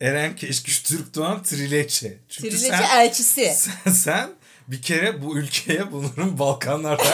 Eren 0.00 0.36
Keşküş 0.36 0.82
Türk 0.82 1.14
Doğan 1.14 1.42
Trileçe. 1.42 2.18
Çünkü 2.28 2.50
Trileçe 2.50 2.76
sen, 2.76 2.98
elçisi. 3.00 3.54
sen, 3.54 3.92
sen 3.92 4.30
bir 4.68 4.82
kere 4.82 5.22
bu 5.22 5.38
ülkeye 5.38 5.92
bunların 5.92 6.38
Balkanlardan 6.38 7.06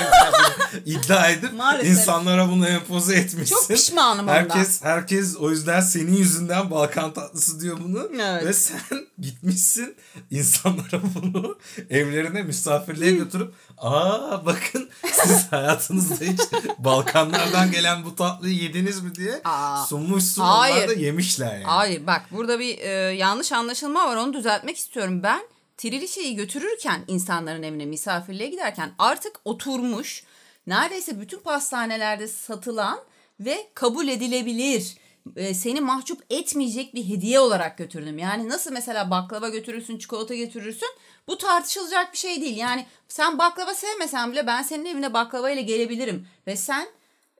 iddia 0.87 1.29
edip 1.29 1.53
Maalesef. 1.53 1.91
insanlara 1.91 2.49
bunu 2.49 2.69
empoze 2.69 3.17
etmişsin. 3.17 3.55
Çok 3.55 3.69
pişmanım 3.69 4.21
ondan. 4.29 4.33
Herkes 4.35 4.83
herkes 4.85 5.37
o 5.37 5.51
yüzden 5.51 5.81
senin 5.81 6.17
yüzünden 6.17 6.71
Balkan 6.71 7.13
tatlısı 7.13 7.61
diyor 7.61 7.79
bunu. 7.85 8.09
Evet. 8.23 8.45
Ve 8.45 8.53
sen 8.53 8.81
gitmişsin 9.21 9.97
insanlara 10.31 11.01
bunu 11.15 11.59
evlerine 11.91 12.43
misafirliğe 12.43 13.13
götürüp 13.13 13.55
aa 13.79 14.47
bakın 14.47 14.91
siz 15.13 15.47
hayatınızda 15.53 16.25
hiç 16.25 16.41
Balkanlardan 16.79 17.71
gelen 17.73 18.05
bu 18.05 18.17
tatlıyı 18.17 18.55
yediniz 18.63 19.01
mi 19.03 19.15
diye 19.15 19.41
Aa. 19.45 19.87
sunmuşsun. 19.87 20.43
Hayır. 20.43 20.77
Onlar 20.77 20.89
da 20.89 20.93
yemişler 20.93 21.53
yani. 21.55 21.65
Hayır 21.65 22.07
bak 22.07 22.23
burada 22.31 22.59
bir 22.59 22.79
e, 22.79 22.89
yanlış 23.15 23.53
anlaşılma 23.53 24.09
var 24.09 24.17
onu 24.17 24.33
düzeltmek 24.33 24.77
istiyorum. 24.77 25.23
Ben 25.23 25.41
Trilişe'yi 25.81 26.37
götürürken 26.37 27.05
insanların 27.07 27.63
evine 27.63 27.87
misafirliğe 27.87 28.49
giderken 28.49 28.93
artık 28.99 29.41
oturmuş 29.45 30.25
neredeyse 30.67 31.21
bütün 31.21 31.39
pastanelerde 31.39 32.29
satılan 32.29 33.01
ve 33.41 33.67
kabul 33.75 34.09
edilebilir 34.09 34.97
e, 35.37 35.55
seni 35.55 35.81
mahcup 35.81 36.25
etmeyecek 36.31 36.95
bir 36.95 37.09
hediye 37.09 37.41
olarak 37.41 37.79
götürdüm. 37.79 38.19
Yani 38.19 38.49
nasıl 38.49 38.73
mesela 38.73 39.11
baklava 39.11 39.49
götürürsün, 39.49 39.99
çikolata 39.99 40.35
götürürsün 40.35 40.89
bu 41.29 41.39
tartışılacak 41.39 42.13
bir 42.13 42.19
şey 42.19 42.41
değil. 42.41 42.57
Yani 42.57 42.87
sen 43.09 43.39
baklava 43.39 43.75
sevmesen 43.75 44.33
bile 44.33 44.47
ben 44.47 44.63
senin 44.63 44.85
evine 44.85 45.13
baklava 45.13 45.51
ile 45.51 45.63
gelebilirim 45.63 46.27
ve 46.47 46.57
sen 46.57 46.87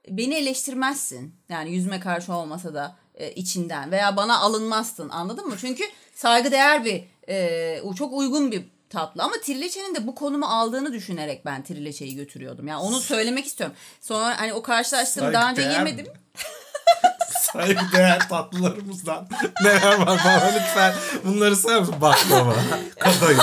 beni 0.09 0.35
eleştirmezsin. 0.35 1.35
Yani 1.49 1.71
yüzme 1.71 2.01
karşı 2.01 2.33
olmasa 2.33 2.75
da 2.75 2.97
e, 3.15 3.33
içinden 3.33 3.91
veya 3.91 4.17
bana 4.17 4.39
alınmazsın 4.39 5.09
anladın 5.09 5.49
mı? 5.49 5.57
Çünkü 5.61 5.85
saygıdeğer 6.15 6.85
bir 6.85 7.05
e, 7.29 7.81
o 7.85 7.95
çok 7.95 8.13
uygun 8.13 8.53
bir 8.53 8.63
tatlı 8.91 9.23
ama 9.23 9.35
Trileçe'nin 9.45 9.95
de 9.95 10.07
bu 10.07 10.15
konumu 10.15 10.47
aldığını 10.47 10.93
düşünerek 10.93 11.45
ben 11.45 11.65
Trileçe'yi 11.65 12.17
götürüyordum. 12.17 12.69
Yani 12.69 12.81
onu 12.83 13.01
söylemek 13.01 13.47
istiyorum. 13.47 13.77
Sonra 14.01 14.41
hani 14.41 14.53
o 14.53 14.63
karşılaştığım 14.63 15.33
daha 15.33 15.51
önce 15.51 15.63
Saygıdeğer 15.63 15.87
yemedim. 15.87 16.07
Saygıdeğer 17.53 18.29
tatlılarımızdan 18.29 19.29
neler 19.63 19.99
var 19.99 20.21
bana 20.25 20.45
lütfen 20.45 20.95
bunları 21.25 21.57
sayar 21.57 21.81
mısın? 21.81 21.95
Baklava, 22.01 22.57
kadayıf. 22.99 23.43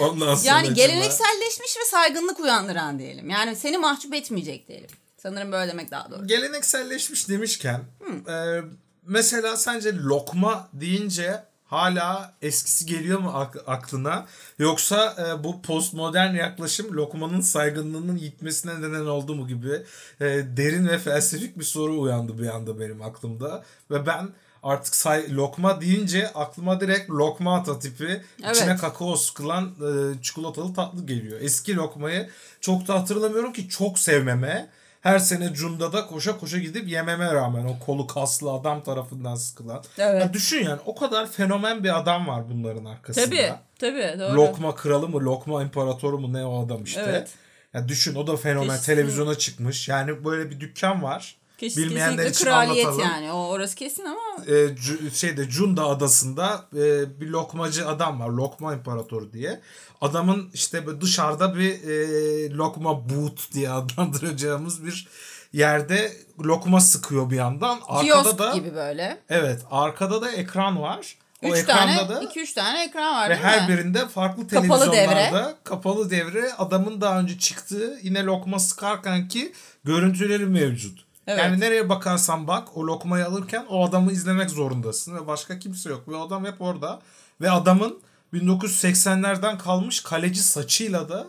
Ondan 0.00 0.34
sonra 0.34 0.56
Yani 0.56 0.74
gelenekselleşmiş 0.74 1.76
ve 1.80 1.84
saygınlık 1.84 2.40
uyandıran 2.40 2.98
diyelim. 2.98 3.30
Yani 3.30 3.56
seni 3.56 3.78
mahcup 3.78 4.14
etmeyecek 4.14 4.68
diyelim. 4.68 4.90
Sanırım 5.16 5.52
böyle 5.52 5.72
demek 5.72 5.90
daha 5.90 6.10
doğru. 6.10 6.26
gelenekselleşmiş 6.26 7.28
demişken 7.28 7.80
e, 8.28 8.60
mesela 9.02 9.56
sence 9.56 9.96
lokma 9.96 10.68
deyince 10.72 11.44
hala 11.68 12.34
eskisi 12.42 12.86
geliyor 12.86 13.18
mu 13.20 13.30
ak- 13.34 13.64
aklına 13.66 14.26
yoksa 14.58 15.14
e, 15.18 15.44
bu 15.44 15.62
postmodern 15.62 16.34
yaklaşım 16.34 16.96
lokmanın 16.96 17.40
saygınlığının 17.40 18.16
yitmesine 18.16 18.78
neden 18.80 19.06
oldu 19.06 19.34
mu 19.34 19.48
gibi 19.48 19.72
e, 20.20 20.24
derin 20.56 20.88
ve 20.88 20.98
felsefik 20.98 21.58
bir 21.58 21.64
soru 21.64 22.00
uyandı 22.00 22.38
bir 22.42 22.48
anda 22.48 22.80
benim 22.80 23.02
aklımda 23.02 23.64
ve 23.90 24.06
ben 24.06 24.28
artık 24.62 24.94
say 24.94 25.34
lokma 25.36 25.80
deyince 25.80 26.28
aklıma 26.34 26.80
direkt 26.80 27.10
lokmata 27.10 27.78
tipi 27.78 28.22
Evet. 28.44 28.56
içine 28.56 28.76
kakao 28.76 29.16
sıkılan 29.16 29.64
e, 29.64 30.22
çikolatalı 30.22 30.74
tatlı 30.74 31.06
geliyor. 31.06 31.40
Eski 31.40 31.76
lokmayı 31.76 32.28
çok 32.60 32.88
da 32.88 32.94
hatırlamıyorum 33.00 33.52
ki 33.52 33.68
çok 33.68 33.98
sevmeme 33.98 34.68
her 35.00 35.18
sene 35.18 35.54
Cunda'da 35.54 36.06
koşa 36.06 36.38
koşa 36.38 36.58
gidip 36.58 36.88
yememe 36.88 37.34
rağmen 37.34 37.64
o 37.64 37.78
kolu 37.86 38.06
kaslı 38.06 38.52
adam 38.52 38.82
tarafından 38.82 39.34
sıkılan. 39.34 39.84
Evet. 39.98 40.22
Ya 40.22 40.32
düşün 40.32 40.64
yani 40.64 40.80
o 40.86 40.94
kadar 40.94 41.30
fenomen 41.30 41.84
bir 41.84 41.98
adam 41.98 42.26
var 42.26 42.50
bunların 42.50 42.84
arkasında. 42.84 43.24
Tabii. 43.24 43.52
Tabii 43.78 44.18
doğru. 44.18 44.36
Lokma 44.36 44.74
kralı 44.74 45.08
mı, 45.08 45.20
lokma 45.20 45.62
imparatoru 45.62 46.18
mu 46.18 46.32
ne 46.32 46.44
o 46.44 46.66
adam 46.66 46.84
işte. 46.84 47.04
Evet. 47.08 47.28
Ya 47.74 47.88
düşün 47.88 48.14
o 48.14 48.26
da 48.26 48.36
fenomen 48.36 48.68
Kesin. 48.68 48.86
televizyona 48.86 49.34
çıkmış. 49.34 49.88
Yani 49.88 50.24
böyle 50.24 50.50
bir 50.50 50.60
dükkan 50.60 51.02
var. 51.02 51.36
Kesin, 51.58 51.82
Bilmeyenler 51.82 52.26
için 52.26 52.44
kraliyet 52.44 52.86
anlatalım. 52.86 53.10
yani. 53.10 53.32
O 53.32 53.46
orası 53.48 53.76
kesin 53.76 54.04
ama 54.04 54.44
E, 54.46 54.52
Cu- 54.52 55.10
şeyde 55.14 55.48
Cunda 55.48 55.84
adasında 55.86 56.64
e, 56.76 57.20
bir 57.20 57.28
lokmacı 57.28 57.88
adam 57.88 58.20
var. 58.20 58.28
Lokma 58.28 58.74
imparatoru 58.74 59.32
diye. 59.32 59.60
Adamın 60.00 60.50
işte 60.54 60.86
böyle 60.86 61.00
dışarıda 61.00 61.54
bir 61.56 61.82
e, 61.88 62.50
lokma 62.50 63.08
boot 63.10 63.52
diye 63.52 63.70
adlandıracağımız 64.18 64.86
bir 64.86 65.08
yerde 65.52 66.12
lokma 66.44 66.80
sıkıyor 66.80 67.30
bir 67.30 67.36
yandan. 67.36 67.78
Arkada 67.88 68.22
kiosk 68.22 68.38
da 68.38 68.52
gibi 68.54 68.74
böyle. 68.74 69.18
evet 69.28 69.62
arkada 69.70 70.22
da 70.22 70.32
ekran 70.32 70.82
var. 70.82 71.16
O 71.44 71.48
Üç 71.48 71.54
ekranda 71.58 71.96
tane, 71.96 72.08
da 72.08 72.20
iki 72.22 72.40
üç 72.40 72.52
tane 72.52 72.84
ekran 72.84 73.14
var 73.14 73.30
ve 73.30 73.36
her 73.36 73.68
mi? 73.68 73.74
birinde 73.74 74.08
farklı 74.08 74.48
Kapalı 74.48 74.68
televizyonlarda 74.68 75.54
kapalı 75.64 76.10
devre 76.10 76.52
adamın 76.58 77.00
daha 77.00 77.20
önce 77.20 77.38
çıktığı 77.38 77.98
yine 78.02 78.24
lokma 78.24 78.58
sıkarken 78.58 79.28
ki 79.28 79.52
görüntüleri 79.84 80.46
mevcut. 80.46 81.07
Evet. 81.28 81.38
Yani 81.38 81.60
nereye 81.60 81.88
bakarsan 81.88 82.48
bak 82.48 82.76
o 82.76 82.86
lokmayı 82.86 83.26
alırken 83.26 83.66
o 83.68 83.88
adamı 83.88 84.12
izlemek 84.12 84.50
zorundasın 84.50 85.16
ve 85.16 85.26
başka 85.26 85.58
kimse 85.58 85.90
yok 85.90 86.08
ve 86.08 86.16
adam 86.16 86.44
hep 86.44 86.60
orada 86.60 87.00
ve 87.40 87.50
adamın 87.50 88.00
1980'lerden 88.34 89.58
kalmış 89.58 90.00
kaleci 90.00 90.42
saçıyla 90.42 91.08
da 91.08 91.26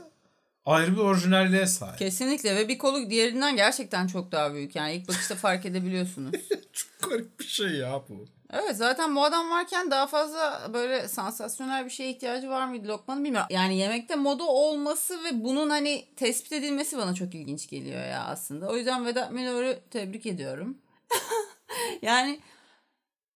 ayrı 0.65 0.91
bir 0.91 1.01
orijinalliğe 1.01 1.65
sahip. 1.65 1.99
Kesinlikle 1.99 2.55
ve 2.55 2.67
bir 2.67 2.77
kolu 2.77 3.09
diğerinden 3.09 3.55
gerçekten 3.55 4.07
çok 4.07 4.31
daha 4.31 4.53
büyük. 4.53 4.75
Yani 4.75 4.93
ilk 4.93 5.07
bakışta 5.07 5.35
fark 5.35 5.65
edebiliyorsunuz. 5.65 6.31
Çok 6.73 7.09
garip 7.09 7.39
bir 7.39 7.45
şey 7.45 7.67
ya 7.67 8.01
bu. 8.09 8.25
Evet 8.53 8.77
zaten 8.77 9.15
bu 9.15 9.23
adam 9.23 9.49
varken 9.49 9.91
daha 9.91 10.07
fazla 10.07 10.69
böyle 10.73 11.07
sansasyonel 11.07 11.85
bir 11.85 11.89
şeye 11.89 12.09
ihtiyacı 12.11 12.49
var 12.49 12.67
mıydı 12.67 12.87
Lokman'ın 12.87 13.23
bilmiyorum. 13.23 13.47
Yani 13.51 13.77
yemekte 13.77 14.15
moda 14.15 14.43
olması 14.43 15.23
ve 15.23 15.43
bunun 15.43 15.69
hani 15.69 16.05
tespit 16.15 16.51
edilmesi 16.53 16.97
bana 16.97 17.13
çok 17.13 17.35
ilginç 17.35 17.69
geliyor 17.69 18.05
ya 18.05 18.23
aslında. 18.23 18.67
O 18.67 18.77
yüzden 18.77 19.05
Vedat 19.05 19.31
Milor'u 19.31 19.75
tebrik 19.91 20.25
ediyorum. 20.25 20.77
yani 22.01 22.39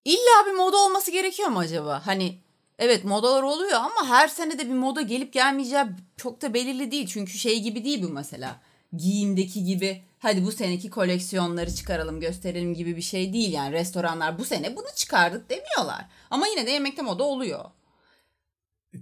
illa 0.06 0.46
bir 0.46 0.52
moda 0.52 0.78
olması 0.78 1.12
gerekiyor 1.12 1.50
mu 1.50 1.60
acaba? 1.60 2.02
Hani 2.06 2.40
evet 2.80 3.04
modalar 3.04 3.44
oluyor 3.44 3.74
ama 3.74 4.10
her 4.10 4.28
sene 4.28 4.60
de 4.60 4.66
bir 4.66 4.74
moda 4.74 5.02
gelip 5.02 5.34
gelmeyeceği 5.34 5.86
çok 6.18 6.42
da 6.42 6.54
belirli 6.54 6.92
değil. 6.92 7.08
Çünkü 7.08 7.32
şey 7.32 7.62
gibi 7.62 7.86
değil 7.86 8.04
bu 8.04 8.10
mesela. 8.10 8.56
Giyimdeki 8.98 9.64
gibi 9.64 10.02
hadi 10.20 10.46
bu 10.46 10.52
seneki 10.52 10.90
koleksiyonları 10.90 11.76
çıkaralım 11.76 12.20
gösterelim 12.20 12.74
gibi 12.74 12.98
bir 12.98 13.02
şey 13.02 13.34
değil 13.34 13.54
yani. 13.54 13.72
Restoranlar 13.72 14.40
bu 14.40 14.46
sene 14.46 14.76
bunu 14.76 14.86
çıkardık 14.96 15.50
demiyorlar. 15.50 16.06
Ama 16.30 16.48
yine 16.48 16.66
de 16.68 16.72
yemekte 16.72 17.02
moda 17.02 17.24
oluyor. 17.24 17.66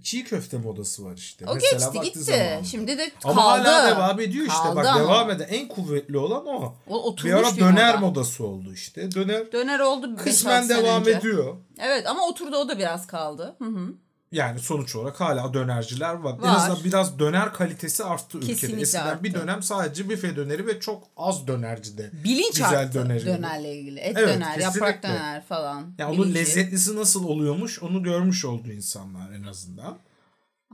Çiğ 0.03 0.23
köfte 0.23 0.57
modası 0.57 1.05
var 1.05 1.13
işte. 1.17 1.45
O 1.47 1.55
Mesela 1.55 1.91
geçti 1.91 2.01
gitti. 2.05 2.19
zamanında. 2.23 2.63
Şimdi 2.63 2.97
de 2.97 3.09
kaldı. 3.09 3.19
Ama 3.23 3.43
hala 3.43 3.95
devam 3.95 4.19
ediyor 4.19 4.45
işte. 4.47 4.57
Kaldı 4.63 4.75
Bak 4.75 4.85
ama. 4.85 4.99
devam 4.99 5.29
eden 5.31 5.47
en 5.49 5.67
kuvvetli 5.67 6.17
olan 6.17 6.45
o. 6.47 6.75
O 6.87 7.03
oturmuş 7.03 7.23
Bir 7.33 7.37
ara 7.37 7.57
döner 7.57 7.95
moda. 7.95 8.07
modası 8.07 8.45
oldu 8.47 8.73
işte. 8.73 9.11
Döner 9.11 9.51
Döner 9.51 9.79
oldu. 9.79 10.15
kısmen 10.15 10.69
devam 10.69 11.01
önce. 11.01 11.11
ediyor. 11.11 11.57
Evet 11.79 12.07
ama 12.07 12.27
oturdu 12.27 12.55
o 12.57 12.69
da 12.69 12.79
biraz 12.79 13.07
kaldı. 13.07 13.55
Hı 13.59 13.65
hı. 13.65 13.93
Yani 14.31 14.59
sonuç 14.59 14.95
olarak 14.95 15.19
hala 15.21 15.53
dönerciler 15.53 16.13
var. 16.13 16.33
En 16.33 16.41
Var. 16.41 16.55
azından 16.55 16.83
biraz 16.83 17.19
döner 17.19 17.53
kalitesi 17.53 18.03
arttı 18.03 18.37
ülkede. 18.37 18.53
Kesinlikle 18.53 18.81
Eskiden 18.81 19.05
arttı. 19.07 19.23
bir 19.23 19.33
dönem 19.33 19.63
sadece 19.63 20.09
büfe 20.09 20.35
döneri 20.35 20.67
ve 20.67 20.79
çok 20.79 21.03
az 21.17 21.47
dönercide. 21.47 22.11
Bilinç 22.23 22.51
Güzel 22.51 22.79
arttı 22.79 22.93
döneri. 22.93 23.25
dönerle 23.25 23.75
ilgili. 23.75 23.99
Et 23.99 24.17
Evet, 24.17 24.35
döner, 24.35 24.57
yaprak 24.57 24.73
kesinlikle. 25.01 25.09
döner 25.09 25.45
falan. 25.45 25.93
Yani 25.97 26.15
onun 26.15 26.33
lezzetlisi 26.33 26.95
nasıl 26.95 27.23
oluyormuş 27.27 27.83
onu 27.83 28.03
görmüş 28.03 28.45
oldu 28.45 28.71
insanlar 28.71 29.31
en 29.31 29.43
azından. 29.43 29.97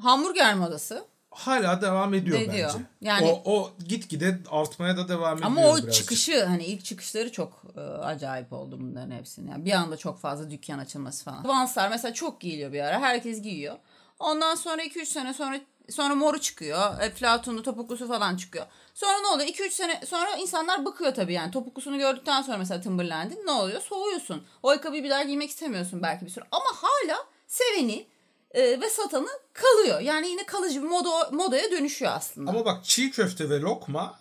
Hamburger 0.02 0.56
modası. 0.56 1.06
Hala 1.38 1.82
devam 1.82 2.14
ediyor 2.14 2.40
Ediyor. 2.42 2.70
bence. 2.74 2.86
Yani- 3.02 3.42
o, 3.46 3.54
o 3.56 3.72
gitgide 3.88 4.40
artmaya 4.52 4.98
da 4.98 5.08
devam 5.10 5.34
ediyor 5.38 5.48
Ama 5.48 5.62
o 5.62 5.64
birazcık. 5.78 5.94
çıkışı 5.94 6.46
hani 6.46 6.66
ilk 6.66 6.86
çıkışları 6.86 7.32
çok 7.32 7.62
e, 7.78 7.80
acayip 7.82 8.54
oldu 8.54 8.78
bunların 8.80 9.12
hepsinin. 9.12 9.52
Yani 9.52 9.66
bir 9.66 9.72
anda 9.72 9.98
çok 9.98 10.20
fazla 10.20 10.52
dükkan 10.52 10.80
açılması 10.80 11.24
falan. 11.26 11.48
Vanslar 11.48 11.90
mesela 11.90 12.14
çok 12.14 12.42
giyiliyor 12.42 12.74
bir 12.74 12.80
ara. 12.80 13.00
Herkes 13.02 13.42
giyiyor. 13.42 13.76
Ondan 14.20 14.56
sonra 14.56 14.84
2-3 14.84 15.06
sene 15.06 15.34
sonra 15.34 15.60
sonra 15.90 16.16
moru 16.16 16.42
çıkıyor. 16.42 17.02
E, 17.02 17.12
Platonlu 17.14 17.64
topuklusu 17.64 18.08
falan 18.08 18.38
çıkıyor. 18.38 18.66
Sonra 18.94 19.20
ne 19.22 19.28
oluyor? 19.28 19.50
2-3 19.50 19.70
sene 19.70 20.02
sonra 20.06 20.36
insanlar 20.36 20.86
bıkıyor 20.86 21.14
tabii 21.14 21.34
yani. 21.34 21.52
Topuklusunu 21.52 21.98
gördükten 21.98 22.42
sonra 22.42 22.58
mesela 22.58 22.82
Timberland'in 22.82 23.46
ne 23.46 23.52
oluyor? 23.52 23.82
Soğuyorsun. 23.82 24.44
O 24.64 24.70
ayakkabıyı 24.70 25.04
bir 25.04 25.10
daha 25.10 25.24
giymek 25.24 25.50
istemiyorsun 25.50 26.04
belki 26.04 26.26
bir 26.26 26.32
süre. 26.32 26.46
Ama 26.52 26.66
hala 26.76 27.18
seveni 27.48 28.08
e, 28.58 28.82
ve 28.82 28.90
satanı 28.90 29.28
kalıyor. 29.54 30.00
Yani 30.00 30.28
yine 30.28 30.46
kalıcı 30.46 30.84
bir 30.84 30.88
moda, 30.88 31.30
modaya 31.32 31.72
dönüşüyor 31.72 32.12
aslında. 32.12 32.52
Ama 32.52 32.66
bak 32.66 32.86
çiğ 32.86 33.12
köfte 33.12 33.50
ve 33.50 33.60
lokma 33.60 34.20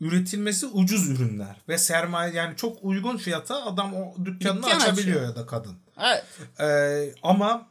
üretilmesi 0.00 0.66
ucuz 0.66 1.10
ürünler 1.10 1.56
ve 1.68 1.78
sermaye 1.78 2.34
yani 2.34 2.56
çok 2.56 2.78
uygun 2.82 3.16
fiyata 3.16 3.64
adam 3.64 3.94
o 3.94 4.14
dükkanını 4.24 4.62
Dükkan 4.62 4.76
açabiliyor 4.80 5.16
açıyor. 5.16 5.22
ya 5.22 5.36
da 5.36 5.46
kadın. 5.46 5.76
Evet. 6.00 6.24
Ee, 6.60 7.14
ama 7.22 7.66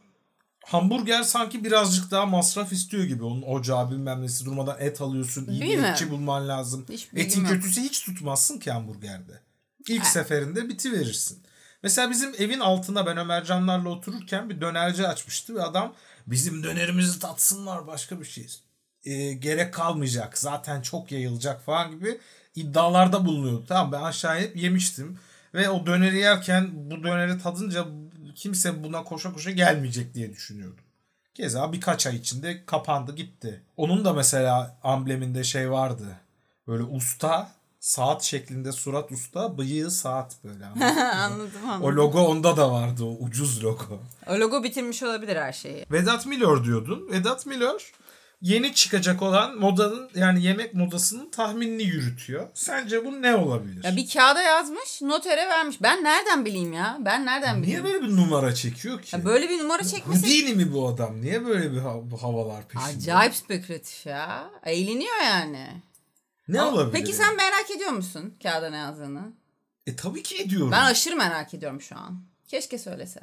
hamburger 0.64 1.22
sanki 1.22 1.64
birazcık 1.64 2.10
daha 2.10 2.26
masraf 2.26 2.72
istiyor 2.72 3.04
gibi. 3.04 3.24
Onun 3.24 3.42
ocağı 3.42 3.90
bilmem 3.90 4.22
nesi 4.22 4.44
durmadan 4.44 4.76
et 4.80 5.00
alıyorsun. 5.00 5.46
iyi 5.46 5.62
bir 5.62 5.82
etçi 5.82 6.10
bulman 6.10 6.48
lazım. 6.48 6.86
Hiç 6.90 7.08
Etin 7.16 7.44
kötüsü 7.44 7.80
hiç 7.80 8.04
tutmazsın 8.04 8.58
ki 8.58 8.70
hamburgerde. 8.70 9.40
İlk 9.88 10.06
seferinde 10.06 10.68
biti 10.68 10.92
verirsin. 10.92 11.42
Mesela 11.84 12.10
bizim 12.10 12.34
evin 12.38 12.60
altına 12.60 13.06
ben 13.06 13.16
Ömercanlarla 13.16 13.88
otururken 13.88 14.50
bir 14.50 14.60
dönerci 14.60 15.08
açmıştı 15.08 15.54
ve 15.54 15.62
adam 15.62 15.94
bizim 16.26 16.62
dönerimizi 16.62 17.18
tatsınlar 17.18 17.86
başka 17.86 18.20
bir 18.20 18.24
şey. 18.24 18.46
Ee, 19.04 19.32
gerek 19.32 19.74
kalmayacak 19.74 20.38
zaten 20.38 20.82
çok 20.82 21.12
yayılacak 21.12 21.62
falan 21.64 21.90
gibi 21.90 22.20
iddialarda 22.54 23.26
bulunuyordu. 23.26 23.64
Tamam 23.68 23.92
ben 23.92 24.00
aşağı 24.02 24.42
inip 24.42 24.56
yemiştim 24.56 25.18
ve 25.54 25.70
o 25.70 25.86
döneri 25.86 26.18
yerken 26.18 26.70
bu 26.72 27.04
döneri 27.04 27.38
tadınca 27.38 27.86
kimse 28.34 28.84
buna 28.84 29.04
koşa 29.04 29.32
koşa 29.32 29.50
gelmeyecek 29.50 30.14
diye 30.14 30.32
düşünüyordum. 30.32 30.84
Keza 31.34 31.72
birkaç 31.72 32.06
ay 32.06 32.16
içinde 32.16 32.66
kapandı 32.66 33.16
gitti. 33.16 33.62
Onun 33.76 34.04
da 34.04 34.12
mesela 34.12 34.78
ambleminde 34.82 35.44
şey 35.44 35.70
vardı. 35.70 36.16
Böyle 36.68 36.82
usta 36.82 37.52
saat 37.84 38.22
şeklinde 38.22 38.72
surat 38.72 39.12
usta 39.12 39.58
bıyığı 39.58 39.90
saat 39.90 40.44
böyle. 40.44 40.66
anladım 40.66 40.98
anladım. 41.70 41.82
o 41.82 41.92
logo 41.92 42.20
onda 42.20 42.56
da 42.56 42.72
vardı 42.72 43.04
o 43.04 43.24
ucuz 43.24 43.64
logo. 43.64 44.00
O 44.26 44.34
logo 44.34 44.62
bitirmiş 44.62 45.02
olabilir 45.02 45.36
her 45.36 45.52
şeyi. 45.52 45.86
Vedat 45.90 46.26
Milor 46.26 46.64
diyordun. 46.64 47.08
Vedat 47.12 47.46
Milor 47.46 47.92
yeni 48.40 48.74
çıkacak 48.74 49.22
olan 49.22 49.56
modanın 49.58 50.10
yani 50.14 50.44
yemek 50.44 50.74
modasının 50.74 51.30
tahminini 51.30 51.82
yürütüyor. 51.82 52.48
Sence 52.54 53.04
bu 53.04 53.22
ne 53.22 53.34
olabilir? 53.36 53.84
Ya 53.84 53.96
bir 53.96 54.08
kağıda 54.10 54.42
yazmış, 54.42 55.02
notere 55.02 55.48
vermiş. 55.48 55.76
Ben 55.82 56.04
nereden 56.04 56.44
bileyim 56.44 56.72
ya? 56.72 56.98
Ben 57.00 57.26
nereden 57.26 57.62
bileyim? 57.62 57.84
Niye 57.84 57.92
böyle 57.94 58.06
bir 58.06 58.16
numara 58.16 58.54
çekiyor 58.54 59.02
ki? 59.02 59.16
Ya 59.16 59.24
böyle 59.24 59.48
bir 59.48 59.58
numara 59.58 59.84
çekmesi 59.84 60.22
Houdini 60.26 60.54
mi 60.54 60.72
bu 60.72 60.88
adam? 60.88 61.22
Niye 61.22 61.46
böyle 61.46 61.72
bir 61.72 61.78
ha- 61.78 62.10
bu 62.10 62.22
havalar 62.22 62.68
peşinde? 62.68 62.96
acayip 62.96 63.34
spekülatif 63.34 64.06
ya. 64.06 64.50
Eğleniyor 64.66 65.16
yani. 65.24 65.68
Ne 66.48 66.60
Ama 66.60 66.70
olabilir? 66.72 66.92
Peki 66.92 67.12
yani? 67.12 67.22
sen 67.22 67.36
merak 67.36 67.70
ediyor 67.70 67.90
musun 67.90 68.34
kağıda 68.42 68.70
ne 68.70 68.76
yazdığını? 68.76 69.32
E 69.86 69.96
tabii 69.96 70.22
ki 70.22 70.42
ediyorum. 70.42 70.70
Ben 70.72 70.84
aşırı 70.84 71.16
merak 71.16 71.54
ediyorum 71.54 71.80
şu 71.80 71.96
an. 71.96 72.22
Keşke 72.48 72.78
söylese. 72.78 73.20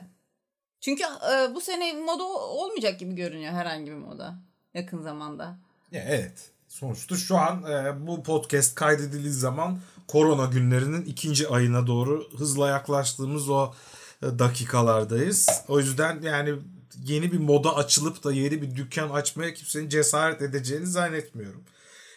Çünkü 0.82 1.04
e, 1.04 1.56
bu 1.56 1.62
sene 1.62 1.94
moda 1.94 2.24
olmayacak 2.24 3.00
gibi 3.00 3.16
görünüyor 3.16 3.54
herhangi 3.54 3.92
bir 3.92 3.98
moda 3.98 4.36
yakın 4.74 5.02
zamanda. 5.02 5.58
Ya 5.92 6.04
evet. 6.08 6.52
Sonuçta 6.68 7.16
şu 7.16 7.38
an 7.38 7.64
e, 7.64 8.08
bu 8.08 8.24
podcast 8.24 8.76
kaydedildiği 8.76 9.34
zaman 9.34 9.80
korona 10.08 10.46
günlerinin 10.46 11.06
ikinci 11.06 11.48
ayına 11.48 11.88
doğru 11.88 12.30
hızla 12.38 12.68
yaklaştığımız 12.70 13.50
o 13.50 13.74
e, 14.22 14.40
dakikalardayız. 14.40 15.50
O 15.68 15.80
yüzden 15.80 16.22
yani 16.22 16.54
yeni 17.06 17.32
bir 17.32 17.40
moda 17.40 17.76
açılıp 17.76 18.24
da 18.24 18.32
yeni 18.34 18.62
bir 18.62 18.76
dükkan 18.76 19.10
açmaya 19.10 19.54
kimsenin 19.54 19.90
cesaret 19.90 20.42
edeceğini 20.42 20.88
zannetmiyorum. 20.88 21.64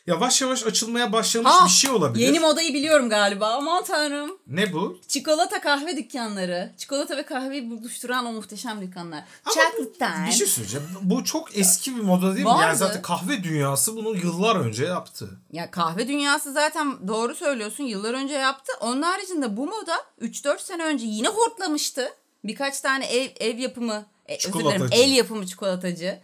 Yavaş 0.06 0.42
yavaş 0.42 0.66
açılmaya 0.66 1.12
başlamış 1.12 1.52
Ha, 1.52 1.64
bir 1.66 1.70
şey 1.70 1.90
olabilir. 1.90 2.26
Yeni 2.26 2.40
modayı 2.40 2.75
biliyorum 2.75 3.08
galiba. 3.11 3.54
Aman 3.54 3.84
tanrım. 3.84 4.38
ne 4.46 4.73
bu? 4.73 4.99
Çikolata 5.08 5.61
kahve 5.61 5.96
dükkanları. 5.96 6.73
Çikolata 6.78 7.16
ve 7.16 7.23
kahveyi 7.23 7.70
buluşturan 7.70 8.26
o 8.26 8.32
muhteşem 8.32 8.80
dükkanlar. 8.80 9.25
Ama 9.44 9.54
Chocolate 9.54 9.99
time. 9.99 10.26
Bir 10.26 10.32
şey 10.32 10.46
söyleyeceğim. 10.46 10.87
Bu 11.02 11.25
çok 11.25 11.58
eski 11.58 11.96
bir 11.96 12.00
moda 12.00 12.34
değil 12.34 12.46
mi? 12.46 12.50
Vardı. 12.50 12.62
Yani 12.62 12.76
zaten 12.76 13.02
kahve 13.02 13.44
dünyası 13.44 13.96
bunu 13.96 14.16
yıllar 14.16 14.56
önce 14.56 14.84
yaptı. 14.84 15.30
Ya 15.52 15.70
kahve 15.70 16.08
dünyası 16.08 16.52
zaten 16.52 17.08
doğru 17.08 17.34
söylüyorsun 17.34 17.84
yıllar 17.84 18.14
önce 18.14 18.34
yaptı. 18.34 18.73
Onun 18.80 19.02
haricinde 19.02 19.56
bu 19.56 19.67
moda 19.67 19.97
3-4 20.21 20.58
sene 20.62 20.84
önce 20.84 21.06
yine 21.06 21.28
hortlamıştı. 21.28 22.08
Birkaç 22.45 22.80
tane 22.80 23.06
ev, 23.06 23.28
ev 23.40 23.58
yapımı, 23.58 24.06
e, 24.26 24.36
özür 24.36 24.52
dilerim 24.52 24.88
el 24.93 25.10
yapımı 25.10 25.47
çikolatacı 25.47 26.19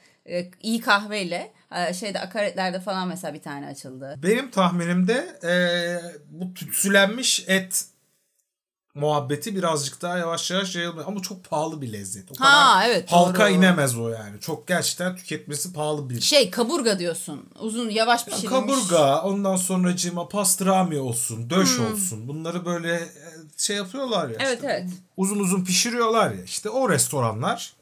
iyi 0.63 0.81
kahveyle 0.81 1.53
e, 1.77 1.95
şeyde 1.95 2.21
akaretlerde 2.21 2.81
falan 2.81 3.09
mesela 3.09 3.35
bir 3.35 3.43
tane 3.43 3.67
açıldı. 3.67 4.15
Benim 4.23 4.51
tahminimde 4.51 5.39
eee, 5.43 6.01
bu 6.31 6.55
tütsülenmiş 6.55 7.45
et 7.49 7.85
muhabbeti 8.95 9.57
birazcık 9.57 10.03
daha 10.03 10.19
yavaş 10.19 10.51
yavaş 10.51 10.77
yayılmıyor. 10.77 11.09
Ama 11.09 11.23
çok 11.23 11.45
pahalı 11.45 11.83
bir 11.83 11.93
lezzet. 11.93 12.33
O 12.33 12.45
Ha, 12.45 12.49
kadar 12.81 12.89
evet, 12.89 13.13
halka 13.13 13.45
doğru. 13.49 13.55
inemez 13.57 13.99
o 13.99 14.09
yani. 14.09 14.41
Çok 14.41 14.69
gerçekten 14.69 15.17
tüketmesi 15.17 15.73
pahalı 15.73 16.11
bir 16.11 16.21
Şey 16.21 16.51
kaburga 16.51 16.99
diyorsun. 16.99 17.49
Uzun 17.61 17.91
yavaş 17.91 18.25
pişirilmiş. 18.25 18.51
Kaburga, 18.51 19.23
ondan 19.23 19.57
sonracığıma 19.57 20.29
pastrami 20.29 20.99
olsun, 20.99 21.51
döş 21.51 21.79
Hmm. 21.79 21.93
olsun. 21.93 22.29
Bunları 22.29 22.65
böyle 22.65 22.95
e, 22.95 23.11
şey 23.57 23.77
yapıyorlar 23.77 24.29
ya. 24.29 24.37
Evet 24.41 24.55
işte. 24.55 24.67
evet. 24.81 24.91
Uzun 25.17 25.39
uzun 25.39 25.65
pişiriyorlar 25.65 26.31
ya. 26.31 26.43
İşte 26.45 26.71
o 26.71 26.89
restoranlar 26.91 27.73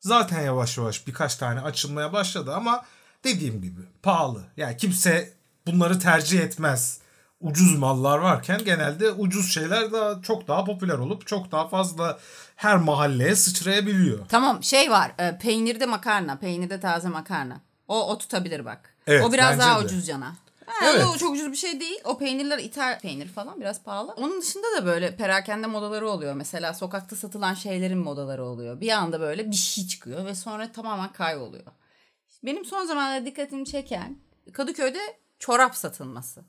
zaten 0.00 0.40
yavaş 0.42 0.78
yavaş 0.78 1.06
birkaç 1.06 1.36
tane 1.36 1.60
açılmaya 1.60 2.12
başladı 2.12 2.54
ama 2.54 2.84
dediğim 3.24 3.62
gibi 3.62 3.80
pahalı. 4.02 4.44
Yani 4.56 4.76
kimse 4.76 5.32
bunları 5.66 5.98
tercih 5.98 6.40
etmez. 6.40 7.00
Ucuz 7.40 7.78
mallar 7.78 8.18
varken 8.18 8.64
genelde 8.64 9.10
ucuz 9.10 9.54
şeyler 9.54 9.92
daha 9.92 10.22
çok 10.22 10.48
daha 10.48 10.64
popüler 10.64 10.98
olup 10.98 11.26
çok 11.26 11.52
daha 11.52 11.68
fazla 11.68 12.18
her 12.56 12.76
mahalleye 12.76 13.36
sıçrayabiliyor. 13.36 14.18
Tamam 14.28 14.62
şey 14.62 14.90
var 14.90 15.12
e, 15.18 15.38
peynirde 15.38 15.86
makarna 15.86 16.38
peynirde 16.38 16.80
taze 16.80 17.08
makarna. 17.08 17.60
O, 17.88 18.08
o 18.10 18.18
tutabilir 18.18 18.64
bak. 18.64 18.94
Evet, 19.06 19.24
o 19.24 19.32
biraz 19.32 19.58
daha 19.58 19.80
de. 19.80 19.84
ucuz 19.84 20.06
cana. 20.06 20.34
Ha, 20.70 20.86
Evet. 20.90 21.06
O 21.14 21.18
çok 21.18 21.32
ucuz 21.34 21.52
bir 21.52 21.56
şey 21.56 21.80
değil. 21.80 22.00
O 22.04 22.18
peynirler 22.18 22.58
ithal 22.58 23.00
peynir 23.00 23.28
falan 23.28 23.60
biraz 23.60 23.82
pahalı. 23.82 24.12
Onun 24.12 24.40
dışında 24.40 24.66
da 24.76 24.86
böyle 24.86 25.16
perakende 25.16 25.66
modaları 25.66 26.08
oluyor. 26.10 26.34
Mesela 26.34 26.74
sokakta 26.74 27.16
satılan 27.16 27.54
şeylerin 27.54 27.98
modaları 27.98 28.44
oluyor. 28.44 28.80
Bir 28.80 28.90
anda 28.90 29.20
böyle 29.20 29.50
bir 29.50 29.56
şey 29.56 29.86
çıkıyor 29.86 30.24
ve 30.24 30.34
sonra 30.34 30.72
tamamen 30.72 31.12
kayboluyor. 31.12 31.72
Benim 32.44 32.64
son 32.64 32.84
zamanlarda 32.84 33.26
dikkatimi 33.26 33.66
çeken 33.66 34.16
Kadıköy'de 34.52 35.00
çorap 35.38 35.76
satılması. 35.76 36.44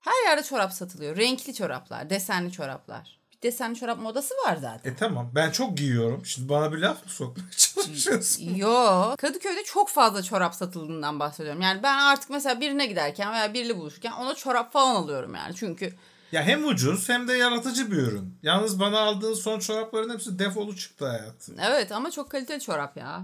Her 0.00 0.28
yerde 0.30 0.42
çorap 0.42 0.72
satılıyor. 0.72 1.16
Renkli 1.16 1.54
çoraplar, 1.54 2.10
desenli 2.10 2.52
çoraplar. 2.52 3.17
Bir 3.42 3.48
desenli 3.48 3.74
çorap 3.78 3.98
modası 3.98 4.34
var 4.46 4.56
zaten. 4.60 4.90
E 4.92 4.96
tamam 4.96 5.30
ben 5.34 5.50
çok 5.50 5.76
giyiyorum. 5.76 6.26
Şimdi 6.26 6.48
bana 6.48 6.72
bir 6.72 6.78
laf 6.78 7.04
mı 7.04 7.10
sokmaya 7.12 7.50
çalışıyorsun? 7.56 8.54
Yo. 8.54 9.16
Kadıköy'de 9.18 9.64
çok 9.64 9.88
fazla 9.88 10.22
çorap 10.22 10.54
satıldığından 10.54 11.20
bahsediyorum. 11.20 11.60
Yani 11.62 11.82
ben 11.82 11.98
artık 11.98 12.30
mesela 12.30 12.60
birine 12.60 12.86
giderken 12.86 13.32
veya 13.32 13.54
biriyle 13.54 13.76
buluşurken 13.76 14.12
ona 14.12 14.34
çorap 14.34 14.72
falan 14.72 14.94
alıyorum 14.94 15.34
yani. 15.34 15.54
Çünkü 15.54 15.94
Ya 16.32 16.42
hem 16.42 16.64
ucuz 16.68 17.08
hem 17.08 17.28
de 17.28 17.32
yaratıcı 17.32 17.90
bir 17.90 17.96
ürün. 17.96 18.38
Yalnız 18.42 18.80
bana 18.80 18.98
aldığın 19.00 19.34
son 19.34 19.58
çorapların 19.58 20.10
hepsi 20.14 20.38
defolu 20.38 20.76
çıktı 20.76 21.06
hayatım. 21.08 21.56
evet 21.60 21.92
ama 21.92 22.10
çok 22.10 22.30
kaliteli 22.30 22.60
çorap 22.60 22.96
ya. 22.96 23.22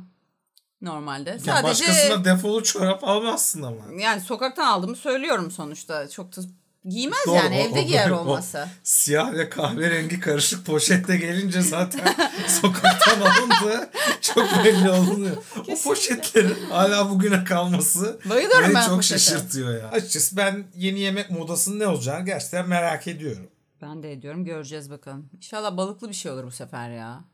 Normalde. 0.83 1.31
Ya 1.31 1.39
Sadece 1.39 1.65
başkasına 1.69 2.25
defolu 2.25 2.63
çorap 2.63 3.05
almazsın 3.05 3.63
ama. 3.63 4.01
yani 4.03 4.21
sokaktan 4.21 4.67
aldığımı 4.67 4.97
söylüyorum 4.97 5.51
sonuçta. 5.51 6.09
Çok 6.09 6.37
da 6.37 6.41
giymez 6.89 7.19
Doğru, 7.27 7.37
yani 7.37 7.57
o- 7.57 7.59
evde 7.71 7.81
o- 7.81 7.85
giyer 7.87 8.11
o 8.11 8.19
olmasa. 8.19 8.69
Siyah 8.83 9.33
ve 9.33 9.49
kahverengi 9.49 10.21
karışık 10.21 10.67
poşette 10.67 11.17
gelince 11.17 11.61
zaten 11.61 12.01
sokaktan 12.61 13.21
alındı. 13.21 13.91
Çok 14.21 14.65
belli 14.65 14.91
oluyor. 14.91 15.37
O 15.69 15.83
poşetlerin 15.85 16.57
hala 16.71 17.11
bugüne 17.11 17.45
kalması 17.45 18.21
Bayılıyorum 18.31 18.65
beni 18.67 18.75
ben 18.75 18.87
çok 18.87 18.97
poşete. 18.97 19.19
şaşırtıyor 19.19 19.79
ya. 19.83 19.89
Açıkçası 19.89 20.37
ben 20.37 20.65
yeni 20.77 21.01
yemek 21.01 21.31
modasının 21.31 21.79
ne 21.81 21.87
olacağını 21.87 22.25
gerçekten 22.25 22.69
merak 22.69 23.07
ediyorum. 23.09 23.47
Ben 23.83 24.03
de 24.03 24.13
ediyorum 24.13 24.45
göreceğiz 24.45 24.91
bakalım. 24.91 25.31
İnşallah 25.37 25.77
balıklı 25.77 26.09
bir 26.09 26.15
şey 26.15 26.33
olur 26.33 26.45
bu 26.45 26.51
sefer 26.51 26.91
ya. 26.91 27.25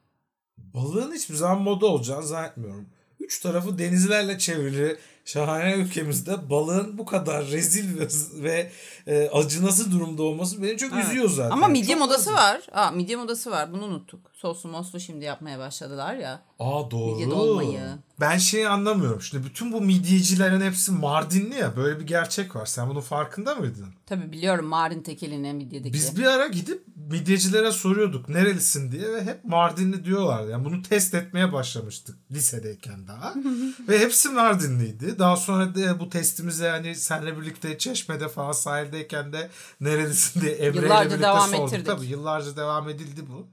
Balığın 0.59 1.15
hiçbir 1.15 1.35
zaman 1.35 1.63
moda 1.63 1.87
olacağını 1.87 2.27
zannetmiyorum. 2.27 2.87
Üç 3.21 3.41
tarafı 3.41 3.79
denizlerle 3.79 4.39
çevrili 4.39 4.97
şahane 5.25 5.73
ülkemizde 5.73 6.51
balığın 6.51 6.99
bu 6.99 7.05
kadar 7.05 7.47
rezil 7.47 7.99
ve, 7.99 8.09
ve 8.43 8.71
e, 9.07 9.29
acınası 9.29 9.93
durumda 9.93 10.23
olması 10.23 10.63
beni 10.63 10.77
çok 10.77 10.93
üzüyor 10.97 11.31
zaten. 11.31 11.51
Ama 11.51 11.69
midye 11.69 11.95
Çok 11.95 11.99
modası 11.99 12.33
var. 12.33 12.61
Aa 12.73 12.91
midye 12.91 13.17
modası 13.17 13.51
var. 13.51 13.73
Bunu 13.73 13.85
unuttuk. 13.85 14.21
Soslu 14.33 14.69
moslu 14.69 15.01
şimdi 15.01 15.25
yapmaya 15.25 15.59
başladılar 15.59 16.15
ya. 16.15 16.43
Aa 16.61 16.91
doğru. 16.91 17.13
Midye 17.13 17.31
dolmayı. 17.31 17.81
Ben 18.21 18.39
şeyi 18.39 18.69
anlamıyorum. 18.69 19.23
Şimdi 19.23 19.47
bütün 19.47 19.73
bu 19.73 19.81
midyecilerin 19.81 20.61
hepsi 20.61 20.93
Mardinli 20.93 21.55
ya. 21.55 21.77
Böyle 21.77 22.01
bir 22.01 22.07
gerçek 22.07 22.57
var. 22.57 22.67
Sen 22.67 22.89
bunun 22.89 23.01
farkında 23.01 23.55
mıydın? 23.55 23.87
Tabii 24.07 24.33
biliyorum 24.33 24.67
Mardin 24.67 25.03
tekeline 25.03 25.53
midyedeki. 25.53 25.93
Biz 25.93 26.17
bir 26.19 26.25
ara 26.25 26.47
gidip 26.47 26.85
midyecilere 26.97 27.73
soruyorduk 27.73 28.29
nerelisin 28.29 28.93
diye 28.93 29.13
ve 29.13 29.25
hep 29.25 29.45
Mardinli 29.45 30.05
diyorlardı. 30.05 30.51
Yani 30.51 30.65
bunu 30.65 30.83
test 30.83 31.15
etmeye 31.15 31.53
başlamıştık 31.53 32.17
lisedeyken 32.33 33.09
daha. 33.09 33.35
ve 33.89 33.99
hepsi 33.99 34.29
Mardinliydi. 34.29 35.19
Daha 35.19 35.37
sonra 35.37 35.75
da 35.75 36.01
bu 36.01 36.09
testimize 36.09 36.67
yani 36.67 36.95
seninle 36.95 37.41
birlikte 37.41 37.79
Çeşme'de 37.79 38.29
falan 38.29 38.53
sahildeyken 38.53 39.33
de 39.33 39.51
nerelisin 39.81 40.41
diye 40.41 40.53
Emre 40.53 40.79
ile 40.79 40.87
Yıllarca 40.87 41.11
birlikte 41.11 41.23
devam 41.23 41.51
sorduk. 41.51 41.67
ettirdik. 41.73 41.87
Tabii 41.87 42.07
yıllarca 42.07 42.57
devam 42.57 42.89
edildi 42.89 43.21
bu. 43.29 43.47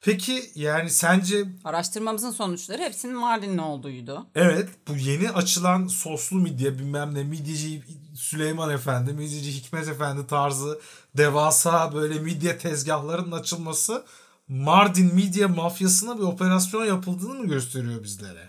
Peki 0.00 0.42
yani 0.54 0.90
sence 0.90 1.44
Araştırmamızın 1.64 2.30
sonuçları 2.30 2.82
hepsinin 2.82 3.16
Mardinli 3.16 3.60
olduğuydu. 3.60 4.26
evet 4.34 4.68
bu 4.88 4.96
yeni 4.96 5.30
açılan 5.30 5.86
soslu 5.86 6.36
midye 6.36 6.78
bilmem 6.78 7.14
ne 7.14 7.24
midyeci 7.24 7.82
Süleyman 8.14 8.70
Efendi, 8.70 9.12
midyeci 9.12 9.52
Hikmet 9.52 9.88
Efendi 9.88 10.26
tarzı 10.26 10.80
devasa 11.16 11.94
böyle 11.94 12.18
midye 12.18 12.58
tezgahlarının 12.58 13.32
açılması 13.32 14.04
Mardin 14.48 15.14
midye 15.14 15.46
mafyasına 15.46 16.18
bir 16.18 16.22
operasyon 16.22 16.84
yapıldığını 16.84 17.34
mı 17.34 17.46
gösteriyor 17.46 18.02
bizlere? 18.02 18.48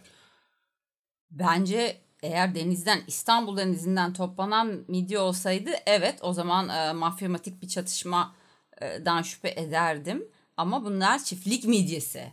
Bence 1.32 2.02
eğer 2.24 2.56
denizden 2.56 3.00
İstanbul 3.08 3.58
denizinden 3.58 4.14
toplanan 4.14 4.86
midye 4.88 5.20
olsaydı 5.20 5.70
evet 5.86 6.20
o 6.22 6.34
zaman 6.34 6.70
e, 6.70 6.94
mafyamatik 6.94 7.62
bir 7.62 7.68
çatışmadan 7.68 9.22
şüphe 9.24 9.50
ederdim. 9.50 10.24
Ama 10.60 10.86
bunlar 10.86 11.24
çiftlik 11.24 11.66
midyesi. 11.66 12.32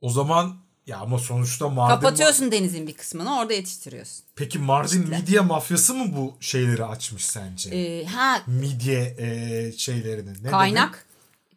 O 0.00 0.10
zaman 0.10 0.56
ya 0.86 0.98
ama 0.98 1.18
sonuçta 1.18 1.68
Mardin 1.68 1.94
Kapatıyorsun 1.94 2.52
denizin 2.52 2.86
bir 2.86 2.94
kısmını 2.94 3.38
orada 3.38 3.52
yetiştiriyorsun. 3.52 4.24
Peki 4.36 4.58
Mardin 4.58 5.08
midye 5.08 5.40
mafyası 5.40 5.94
mı 5.94 6.16
bu 6.16 6.36
şeyleri 6.40 6.84
açmış 6.84 7.26
sence? 7.26 7.70
Ee, 7.70 8.06
ha 8.06 8.42
midye 8.46 9.16
e, 9.18 9.72
şeylerini. 9.76 10.30
Ne 10.30 10.34
dedin? 10.34 10.50
kaynak 10.50 11.06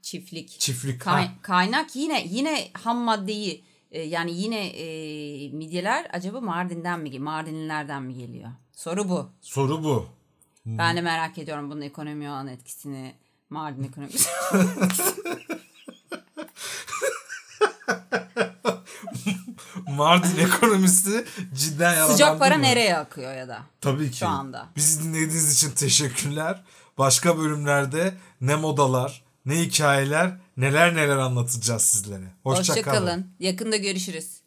çiftlik. 0.01 0.59
Çiftlik. 0.59 1.01
Kay- 1.01 1.27
ha. 1.27 1.33
kaynak 1.41 1.95
yine 1.95 2.25
yine 2.27 2.71
ham 2.73 2.97
maddeyi 2.97 3.63
e, 3.91 4.01
yani 4.01 4.33
yine 4.33 4.67
e, 4.67 5.49
midyeler 5.49 6.07
acaba 6.13 6.41
Mardin'den 6.41 6.99
mi 6.99 7.19
Mardinlilerden 7.19 8.03
mi 8.03 8.13
geliyor? 8.13 8.49
Soru 8.73 9.09
bu. 9.09 9.29
Soru 9.41 9.83
bu. 9.83 10.05
Ben 10.65 10.97
de 10.97 11.01
merak 11.01 11.37
ediyorum 11.37 11.71
bunun 11.71 11.81
ekonomiye 11.81 12.29
olan 12.29 12.47
etkisini. 12.47 13.13
Mardin 13.49 13.83
ekonomisi. 13.83 14.29
Mardin 19.91 20.37
ekonomisi 20.45 21.25
cidden 21.55 21.91
yalanlandı 21.93 22.11
Sıcak 22.11 22.39
para 22.39 22.57
mı? 22.57 22.63
nereye 22.63 22.97
akıyor 22.97 23.35
ya 23.35 23.47
da? 23.47 23.59
Tabii 23.81 24.11
ki. 24.11 24.17
Şu 24.17 24.27
anda. 24.27 24.67
Bizi 24.75 25.03
dinlediğiniz 25.03 25.53
için 25.53 25.71
teşekkürler. 25.71 26.63
Başka 26.97 27.37
bölümlerde 27.37 28.13
ne 28.41 28.55
modalar, 28.55 29.23
ne 29.45 29.59
hikayeler, 29.59 30.37
neler 30.57 30.95
neler 30.95 31.17
anlatacağız 31.17 31.81
sizlere. 31.81 32.23
Hoşça, 32.43 32.63
kalın. 32.73 32.77
Hoşçakalın. 32.77 33.27
Yakında 33.39 33.77
görüşürüz. 33.77 34.40